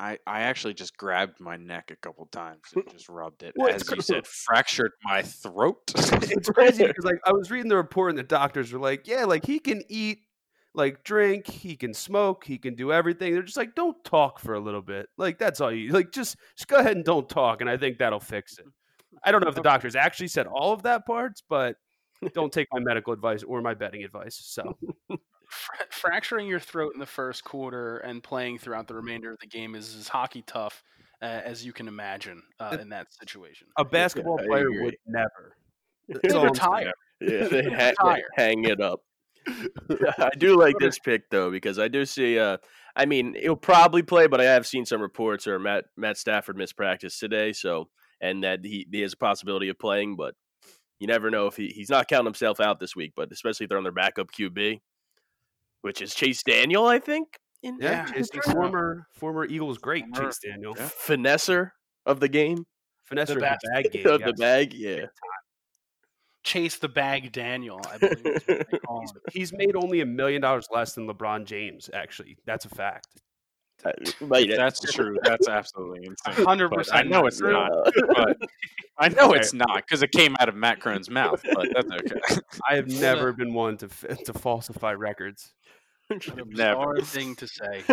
[0.00, 3.54] I, I actually just grabbed my neck a couple times and just rubbed it.
[3.70, 5.76] As you said, fractured my throat.
[5.94, 9.26] it's crazy because like I was reading the report and the doctors were like, yeah,
[9.26, 10.20] like he can eat,
[10.72, 13.34] like drink, he can smoke, he can do everything.
[13.34, 15.06] They're just like, don't talk for a little bit.
[15.18, 16.12] Like that's all you like.
[16.12, 18.64] Just just go ahead and don't talk, and I think that'll fix it.
[19.22, 21.76] I don't know if the doctors actually said all of that parts, but
[22.32, 24.40] don't take my medical advice or my betting advice.
[24.42, 24.78] So
[25.90, 29.74] fracturing your throat in the first quarter and playing throughout the remainder of the game
[29.74, 30.82] is as hockey tough
[31.22, 33.66] uh, as you can imagine uh, in that situation.
[33.76, 35.56] A basketball yeah, player would never.
[36.22, 36.92] They retire.
[37.20, 39.00] Yeah, they ha- hang it up.
[40.18, 42.36] I do like this pick though because I do see.
[42.36, 42.56] Uh,
[42.96, 46.56] I mean, he'll probably play, but I have seen some reports or Matt Matt Stafford
[46.56, 47.88] missed practice today, so
[48.20, 50.34] and that he, he has a possibility of playing, but
[50.98, 53.12] you never know if he, he's not counting himself out this week.
[53.14, 54.80] But especially if they're on their backup QB,
[55.82, 57.38] which is Chase Daniel, I think.
[57.62, 58.06] In, yeah,
[58.42, 60.88] former former Eagles great former, Chase Daniel, yeah.
[61.06, 61.70] finesser
[62.06, 62.64] of the game,
[63.10, 64.26] finesser the of the bag game, of yes.
[64.26, 65.06] the bag, yeah.
[66.42, 68.42] Chase the bag Daniel, I believe.
[68.70, 71.90] he's, he's made only a million dollars less than LeBron James.
[71.92, 73.08] Actually, that's a fact.
[74.20, 75.18] that's true.
[75.22, 76.44] That's absolutely insane.
[76.44, 76.96] Hundred percent.
[76.96, 77.70] I know it's not.
[78.08, 78.36] But
[78.98, 81.42] I know it's not because it came out of Matt Crone's mouth.
[81.54, 82.40] But that's okay.
[82.68, 85.52] I have never been one to to falsify records.
[86.48, 87.00] Never.
[87.00, 87.84] thing to say.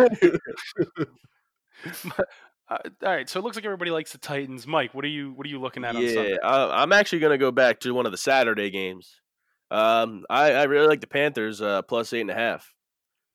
[2.70, 4.66] Uh, all right, so it looks like everybody likes the Titans.
[4.66, 5.96] Mike, what are you what are you looking at?
[5.96, 9.20] Yeah, uh, I'm actually going to go back to one of the Saturday games.
[9.70, 12.74] Um, I, I really like the Panthers uh, plus eight and a half.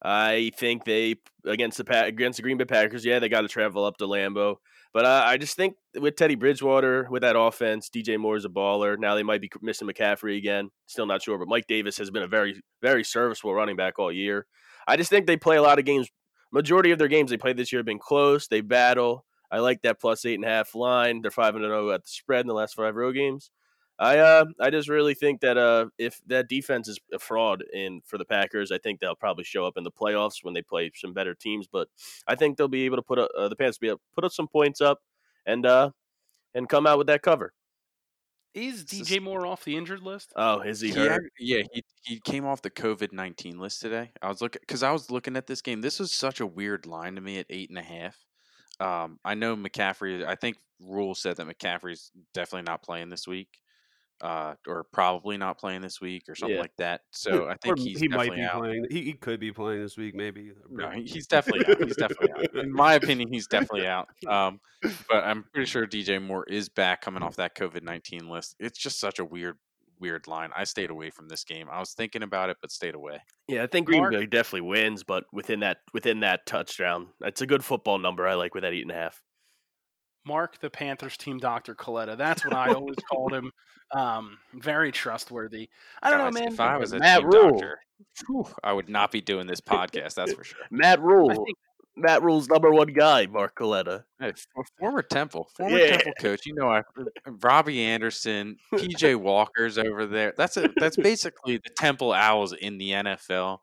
[0.04, 3.06] I think they against the against the Green Bay Packers.
[3.06, 4.58] Yeah, they got to travel up to Lambeau,
[4.93, 8.97] but I just think with Teddy Bridgewater with that offense, DJ Moore is a baller.
[8.99, 10.70] Now they might be missing McCaffrey again.
[10.88, 14.12] Still not sure, but Mike Davis has been a very very serviceable running back all
[14.12, 14.45] year.
[14.88, 16.10] I just think they play a lot of games.
[16.51, 18.47] Majority of their games they played this year have been close.
[18.47, 19.26] They battle.
[19.49, 21.22] I like that plus eight and a half line.
[21.22, 23.51] They're five and zero oh at the spread in the last five road games.
[24.00, 28.02] I uh I just really think that uh if that defense is a fraud in
[28.06, 30.91] for the Packers, I think they'll probably show up in the playoffs when they play
[30.96, 31.68] some better teams.
[31.72, 31.88] But
[32.28, 34.24] I think they'll be able to put a, uh, the Panthers be able to put
[34.26, 35.00] up some points up
[35.46, 35.91] and uh
[36.54, 37.54] and come out with that cover.
[38.54, 40.32] Is DJ Moore off the injured list?
[40.36, 41.24] Oh, is he hurt?
[41.39, 44.12] Yeah, he he came off the COVID nineteen list today.
[44.22, 45.82] I was looking because I was looking at this game.
[45.82, 48.16] This was such a weird line to me at eight and a half.
[48.80, 50.24] Um, I know McCaffrey.
[50.24, 53.50] I think Rhule said that McCaffrey's definitely not playing this week,
[54.24, 56.61] uh, or probably not playing this week, or something yeah.
[56.61, 57.01] like that.
[57.11, 58.61] So I think he's he might be out.
[58.61, 58.86] playing.
[58.89, 60.53] He, he, could be playing this week, maybe.
[60.71, 61.84] No, he's definitely out.
[61.84, 62.55] He's definitely out.
[62.55, 64.07] In my opinion, he's definitely out.
[64.26, 68.55] Um, but I'm pretty sure DJ Moore is back, coming off that COVID nineteen list.
[68.59, 69.57] It's just such a weird
[69.99, 70.51] weird line.
[70.55, 71.67] I stayed away from this game.
[71.69, 73.19] I was thinking about it, but stayed away.
[73.49, 77.45] Yeah, I think Green Bay definitely wins, but within that within that touchdown, it's a
[77.45, 78.26] good football number.
[78.26, 79.21] I like with that eight and a half.
[80.26, 81.76] Mark the Panthers team Dr.
[81.76, 82.17] Coletta.
[82.17, 83.51] That's what I always called him.
[83.91, 85.69] Um, very trustworthy.
[86.01, 86.53] I don't Guys, know, man.
[86.53, 87.51] If I was a Matt team Rhule.
[87.51, 87.80] doctor,
[88.28, 90.15] whew, I would not be doing this podcast.
[90.15, 90.59] That's for sure.
[90.71, 91.30] Matt Rhule.
[91.30, 91.57] Think,
[91.95, 94.03] Matt Rhule's number one guy, Mark Coletta.
[94.19, 94.34] Hey,
[94.80, 95.97] former Temple, former yeah.
[95.97, 96.45] Temple coach.
[96.45, 96.82] You know, I,
[97.28, 100.34] Robbie Anderson, PJ Walker's over there.
[100.36, 103.59] That's a that's basically the Temple Owls in the NFL.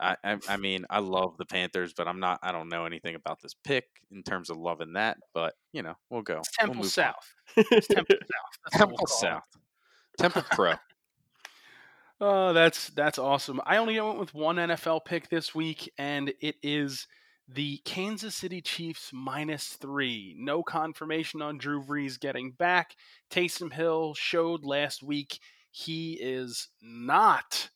[0.00, 2.38] I, I, I mean, I love the Panthers, but I'm not.
[2.42, 5.18] I don't know anything about this pick in terms of loving that.
[5.32, 6.38] But you know, we'll go.
[6.38, 7.34] It's Temple we'll South.
[7.56, 8.58] It's Temple South.
[8.64, 9.42] That's Temple South.
[10.18, 10.74] Temple Pro.
[12.18, 13.60] Oh, that's that's awesome.
[13.66, 17.06] I only went with one NFL pick this week, and it is
[17.46, 20.34] the Kansas City Chiefs minus three.
[20.38, 22.96] No confirmation on Drew Brees getting back.
[23.30, 25.40] Taysom Hill showed last week
[25.70, 27.68] he is not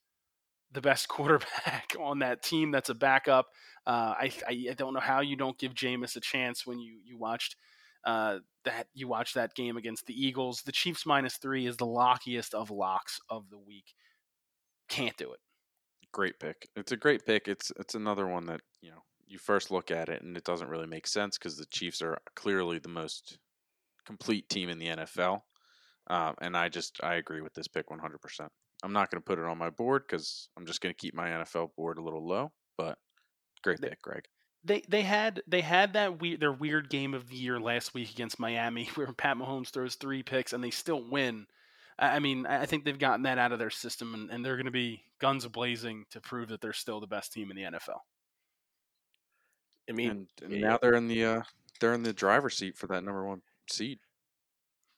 [0.72, 2.70] the best quarterback on that team.
[2.70, 3.46] That's a backup.
[3.86, 7.16] Uh, I, I, don't know how you don't give Jameis a chance when you you
[7.16, 7.56] watched
[8.04, 10.62] uh, that you watched that game against the Eagles.
[10.62, 13.94] The Chiefs minus three is the lockiest of locks of the week.
[14.88, 15.40] Can't do it.
[16.12, 16.68] Great pick.
[16.76, 17.48] It's a great pick.
[17.48, 20.68] It's it's another one that you know you first look at it and it doesn't
[20.68, 23.38] really make sense because the Chiefs are clearly the most
[24.04, 25.40] complete team in the NFL.
[26.08, 28.48] Um, and I just I agree with this pick 100%.
[28.82, 31.14] I'm not going to put it on my board because I'm just going to keep
[31.14, 32.52] my NFL board a little low.
[32.76, 32.98] But
[33.62, 34.24] great pick, Greg.
[34.62, 38.10] They they had they had that weird their weird game of the year last week
[38.10, 41.46] against Miami where Pat Mahomes throws three picks and they still win.
[41.98, 44.64] I mean, I think they've gotten that out of their system, and, and they're going
[44.64, 47.98] to be guns blazing to prove that they're still the best team in the NFL.
[49.86, 51.42] I mean, and, and now they're in the uh,
[51.78, 53.98] they're in the driver's seat for that number one seed.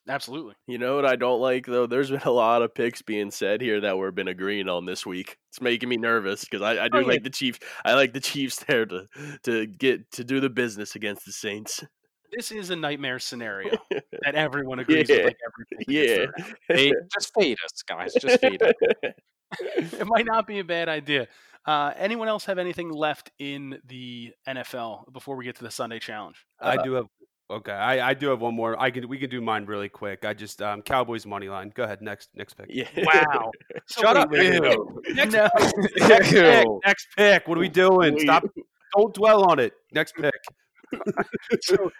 [0.08, 0.54] Absolutely.
[0.66, 1.86] You know what I don't like though?
[1.86, 5.06] There's been a lot of picks being said here that we've been agreeing on this
[5.06, 5.38] week.
[5.50, 7.06] It's making me nervous because I, I do Oh, yeah.
[7.06, 7.60] like the Chiefs.
[7.84, 9.06] I like the Chiefs there to
[9.44, 11.84] to get to do the business against the Saints.
[12.36, 13.76] This is a nightmare scenario
[14.24, 15.16] that everyone agrees Yeah.
[15.16, 15.24] with.
[15.26, 16.92] Like every pick that gets yeah.
[17.14, 18.12] just fade us, guys.
[18.14, 18.72] Just fade us.
[19.60, 21.28] it might not be a bad idea.
[21.64, 26.00] Uh, anyone else have anything left in the NFL before we get to the Sunday
[26.00, 26.44] challenge?
[26.60, 27.06] I Uh, do have.
[27.50, 28.80] Okay, I, I do have one more.
[28.80, 30.24] I can we can do mine really quick.
[30.24, 31.70] I just um Cowboys money line.
[31.74, 32.66] Go ahead, next next pick.
[32.70, 32.88] yeah.
[32.96, 33.50] Wow.
[33.90, 34.30] Shut up.
[34.30, 35.02] wait, wait, Ew.
[35.06, 35.16] wait.
[35.16, 35.48] Next, No.
[36.08, 36.66] next pick.
[36.86, 37.46] Next pick.
[37.48, 38.18] What are we doing?
[38.20, 38.44] Stop.
[38.96, 39.74] Don't dwell on it.
[39.92, 40.32] Next pick.
[41.62, 41.90] So,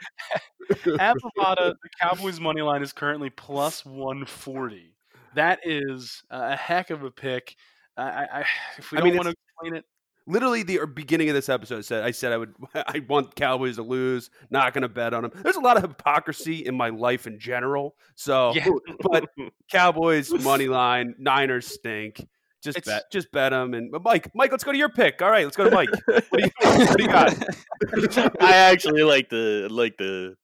[0.98, 4.94] at Bovada, the Cowboys money line is currently plus 140.
[5.34, 7.56] That is a heck of a pick.
[7.96, 8.46] I, I, I-
[8.78, 9.84] if we I don't mean, want to explain it,
[10.26, 12.54] Literally, the beginning of this episode said I said I would.
[12.74, 14.30] I want Cowboys to lose.
[14.50, 15.32] Not going to bet on them.
[15.42, 17.96] There's a lot of hypocrisy in my life in general.
[18.14, 18.68] So, Yeah.
[19.00, 19.28] but
[19.70, 21.14] Cowboys money line.
[21.18, 22.24] Niners stink.
[22.62, 23.10] Just It's- bet.
[23.10, 23.74] Just bet them.
[23.74, 25.20] And but Mike, Mike, let's go to your pick.
[25.20, 25.88] All right, let's go to Mike.
[26.06, 28.42] what, do you, what do you got?
[28.42, 30.36] I actually like the like the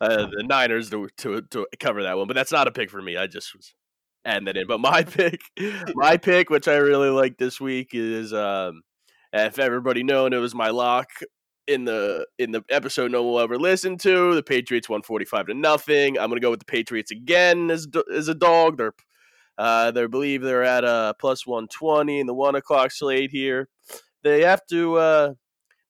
[0.00, 3.02] uh, the Niners to, to to cover that one, but that's not a pick for
[3.02, 3.18] me.
[3.18, 3.74] I just was
[4.24, 4.66] adding that in.
[4.66, 5.40] But my pick,
[5.94, 8.80] my pick, which I really like this week, is um,
[9.32, 11.08] if everybody known, it was my lock
[11.66, 14.34] in the in the episode no one will ever listen to.
[14.34, 16.18] The Patriots one forty five to nothing.
[16.18, 18.76] I'm gonna go with the Patriots again as as a dog.
[18.76, 18.94] They're
[19.56, 23.68] uh, they believe they're at a plus one twenty in the one o'clock slate here.
[24.22, 24.96] They have to.
[24.96, 25.34] Uh,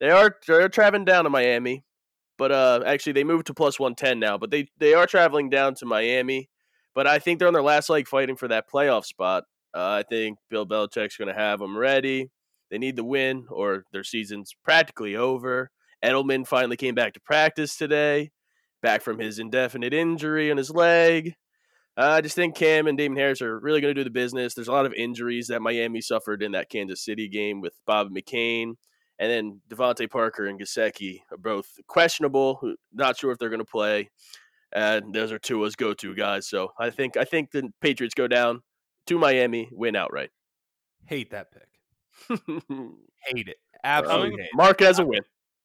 [0.00, 1.84] they are they're traveling down to Miami,
[2.36, 4.38] but uh, actually they moved to plus one ten now.
[4.38, 6.48] But they they are traveling down to Miami,
[6.94, 9.44] but I think they're on their last leg fighting for that playoff spot.
[9.72, 12.30] Uh, I think Bill Belichick's going to have them ready.
[12.70, 15.70] They need the win, or their season's practically over.
[16.04, 18.30] Edelman finally came back to practice today,
[18.82, 21.34] back from his indefinite injury on his leg.
[21.96, 24.54] Uh, I just think Cam and Damien Harris are really going to do the business.
[24.54, 28.08] There's a lot of injuries that Miami suffered in that Kansas City game with Bob
[28.10, 28.74] McCain.
[29.18, 32.60] And then DeVante Parker and Gesicki are both questionable.
[32.92, 34.08] Not sure if they're going to play.
[34.72, 36.48] And those are Tua's go-to guys.
[36.48, 38.62] So I think I think the Patriots go down
[39.06, 40.30] to Miami, win outright.
[41.04, 41.69] Hate that pick.
[43.24, 43.56] Hate it.
[43.82, 45.22] Absolutely hate Mark it as a win.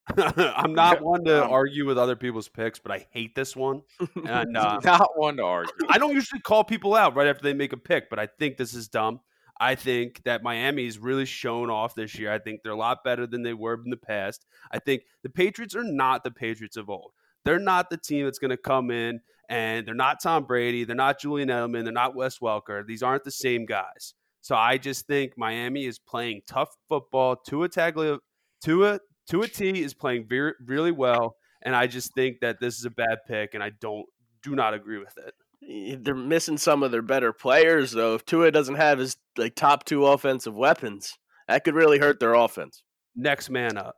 [0.18, 3.82] I'm not one to argue with other people's picks, but I hate this one.
[4.28, 5.74] And uh, Not one to argue.
[5.90, 8.58] I don't usually call people out right after they make a pick, but I think
[8.58, 9.22] this is dumb.
[9.60, 12.32] I think that Miami's really shown off this year.
[12.32, 14.46] I think they're a lot better than they were in the past.
[14.72, 17.12] I think the Patriots are not the Patriots of old.
[17.46, 20.84] They're not the team that's going to come in and they're not Tom Brady.
[20.84, 21.84] They're not Julian Edelman.
[21.84, 22.86] They're not Wes Welker.
[22.86, 24.14] These aren't the same guys.
[24.46, 27.36] So I just think Miami is playing tough football.
[27.36, 28.20] Tua Tagovailoa,
[28.64, 32.86] Tua Tua T is playing very, really well, and I just think that this is
[32.86, 34.06] a bad pick, and I don't
[34.44, 35.34] do not agree with it.
[35.68, 38.14] Eh, They're missing some of their better players though.
[38.14, 41.18] If Tua doesn't have his like top two offensive weapons,
[41.48, 42.84] that could really hurt their offense.
[43.16, 43.96] Next man up.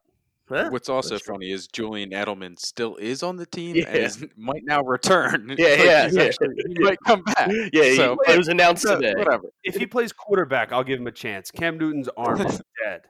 [0.50, 0.70] Huh?
[0.70, 1.36] What's also That's true.
[1.36, 3.88] funny is Julian Edelman still is on the team Yeah.
[3.88, 5.54] and is, might now return.
[5.58, 6.22] Yeah, Like, yeah, yeah.
[6.24, 7.50] actually- he might come back.
[7.74, 9.14] Yeah, he- So- it was announced So, today.
[9.18, 9.50] whatever.
[9.64, 11.52] If he plays quarterback, I'll give him a chance.
[11.52, 13.02] Cam Newton's arm is dead.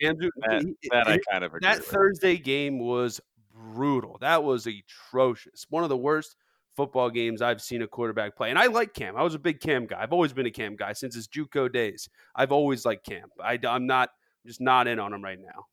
[0.00, 1.86] Cam Newton, That, he- that I kind of agree that with.
[1.86, 3.20] Thursday game was
[3.54, 4.18] brutal.
[4.20, 5.66] That was atrocious.
[5.70, 6.36] One of the worst
[6.76, 8.50] football games I've seen a quarterback play.
[8.50, 9.16] And I like Cam.
[9.16, 9.98] I was a big Cam guy.
[10.02, 12.08] I've always been a Cam guy since his JUCO days.
[12.34, 13.28] I've always liked Cam.
[13.42, 14.10] I, I'm not
[14.44, 15.64] just not in on him right now.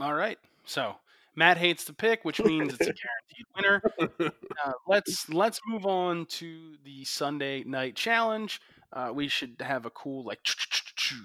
[0.00, 0.38] All right.
[0.64, 0.96] So
[1.36, 4.32] Matt hates the pick, which means it's a guaranteed winner.
[4.64, 8.60] Uh, let's let's move on to the Sunday night challenge.
[8.92, 10.38] uh, we should have a cool like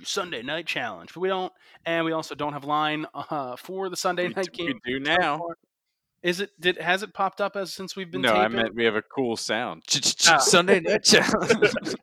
[0.03, 1.53] Sunday night challenge, but we don't,
[1.85, 4.79] and we also don't have line uh, for the Sunday We night do- game.
[4.85, 5.41] We do now.
[6.23, 6.49] Is it?
[6.59, 8.21] Did has it popped up as since we've been?
[8.21, 9.83] No, I meant we have a cool sound.
[10.27, 10.37] Ah.
[10.39, 11.73] Sunday night challenge.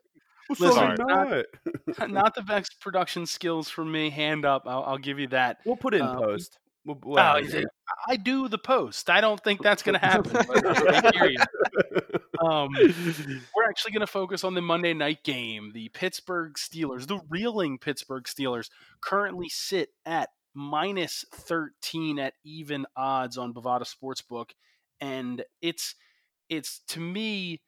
[0.49, 1.45] Listen, not-
[1.97, 2.09] not.
[2.09, 4.09] not the best production skills for me.
[4.09, 5.57] Hand up, I'll, I'll give you that.
[5.65, 6.59] We'll put it in Uh, post.
[6.85, 7.65] We'll, Oh, well, you say,
[8.07, 9.09] I do the post.
[9.09, 10.31] I don't think that's going to happen.
[10.47, 11.35] but I.
[12.43, 15.71] Um, we're actually going to focus on the Monday night game.
[15.73, 18.69] The Pittsburgh Steelers, the reeling Pittsburgh Steelers,
[19.01, 24.49] currently sit at minus 13 at even odds on Bovada Sportsbook.
[24.99, 25.95] And it's,
[26.49, 27.61] it's to me,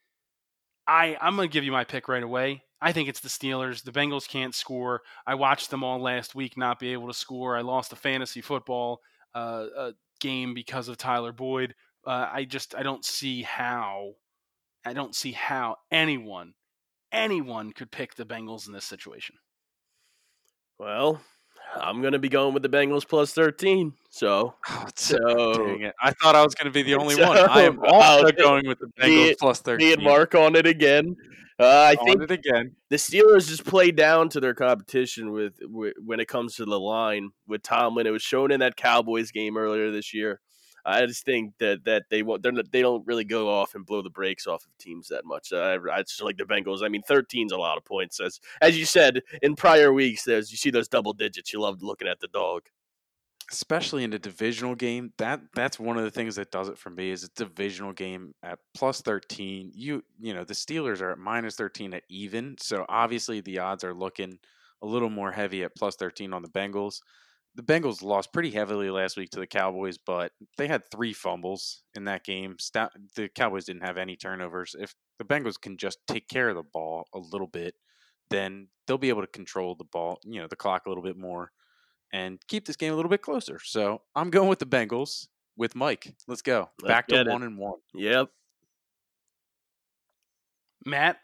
[0.87, 2.63] I, I'm going to give you my pick right away.
[2.79, 3.83] I think it's the Steelers.
[3.83, 5.01] The Bengals can't score.
[5.25, 7.57] I watched them all last week not be able to score.
[7.57, 9.01] I lost a fantasy football
[9.33, 11.75] uh, uh, game because of Tyler Boyd.
[12.05, 14.13] Uh, I just I don't see how
[14.85, 16.53] I don't see how anyone
[17.11, 19.35] anyone could pick the Bengals in this situation.
[20.79, 21.21] Well,
[21.75, 23.93] I'm gonna be going with the Bengals plus 13.
[24.09, 25.17] So, Oh, so
[25.65, 25.95] Dang it.
[26.01, 27.37] I thought I was going to be the only So, one.
[27.37, 29.87] I am also going with the me- Bengals plus 13.
[29.87, 31.15] me and Mark on it again.
[31.59, 32.75] Uh, I On think it again.
[32.89, 36.79] the Steelers just play down to their competition with, with when it comes to the
[36.79, 38.05] line with Tomlin.
[38.07, 40.39] It was shown in that Cowboys game earlier this year.
[40.87, 44.01] I just think that that they won't they're they don't really go off and blow
[44.01, 45.53] the brakes off of teams that much.
[45.53, 46.83] I, I just like the Bengals.
[46.83, 48.19] I mean, 13's a lot of points.
[48.21, 51.53] As as you said in prior weeks, there's you see those double digits.
[51.53, 52.63] You love looking at the dog.
[53.51, 56.89] especially in a divisional game that that's one of the things that does it for
[56.89, 61.17] me is a divisional game at plus 13 you you know the steelers are at
[61.17, 64.37] minus 13 at even so obviously the odds are looking
[64.81, 66.99] a little more heavy at plus 13 on the bengals
[67.57, 71.81] the bengals lost pretty heavily last week to the cowboys but they had three fumbles
[71.95, 75.97] in that game Sta- the cowboys didn't have any turnovers if the bengals can just
[76.07, 77.73] take care of the ball a little bit
[78.29, 81.17] then they'll be able to control the ball you know the clock a little bit
[81.17, 81.51] more
[82.13, 83.59] and keep this game a little bit closer.
[83.63, 85.27] So I'm going with the Bengals
[85.57, 86.13] with Mike.
[86.27, 86.69] Let's go.
[86.81, 87.27] Let's Back to it.
[87.27, 87.79] one and one.
[87.93, 88.29] Yep.
[90.85, 91.17] Matt,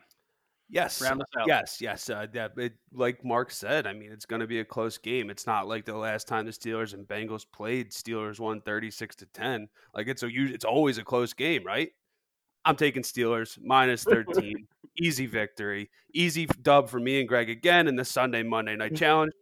[0.73, 1.01] Yes.
[1.01, 1.47] round us out.
[1.47, 2.09] Yes, yes.
[2.09, 5.29] Uh, that, it, like Mark said, I mean, it's going to be a close game.
[5.29, 7.91] It's not like the last time the Steelers and Bengals played.
[7.91, 9.67] Steelers won thirty six to ten.
[9.93, 11.89] Like it's a it's always a close game, right?
[12.65, 14.67] I'm taking Steelers minus thirteen.
[15.01, 19.33] Easy victory, easy dub for me and Greg again in the Sunday Monday night challenge.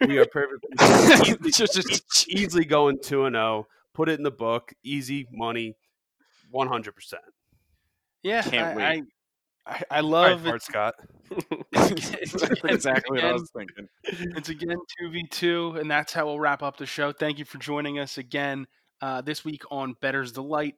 [0.00, 3.66] We are perfectly easily, Just- just- easily going two and zero.
[3.92, 4.72] Put it in the book.
[4.82, 5.76] Easy money,
[6.50, 7.20] one hundred percent.
[8.22, 8.84] Yeah, Can't I, wait.
[8.84, 9.02] I,
[9.66, 10.62] I, I love right, it.
[10.62, 10.94] Scott.
[11.72, 13.88] It's again- exactly what I was thinking.
[14.04, 17.12] It's again 2v2, and that's how we'll wrap up the show.
[17.12, 18.66] Thank you for joining us again
[19.00, 20.74] uh, this week on Better's Delight.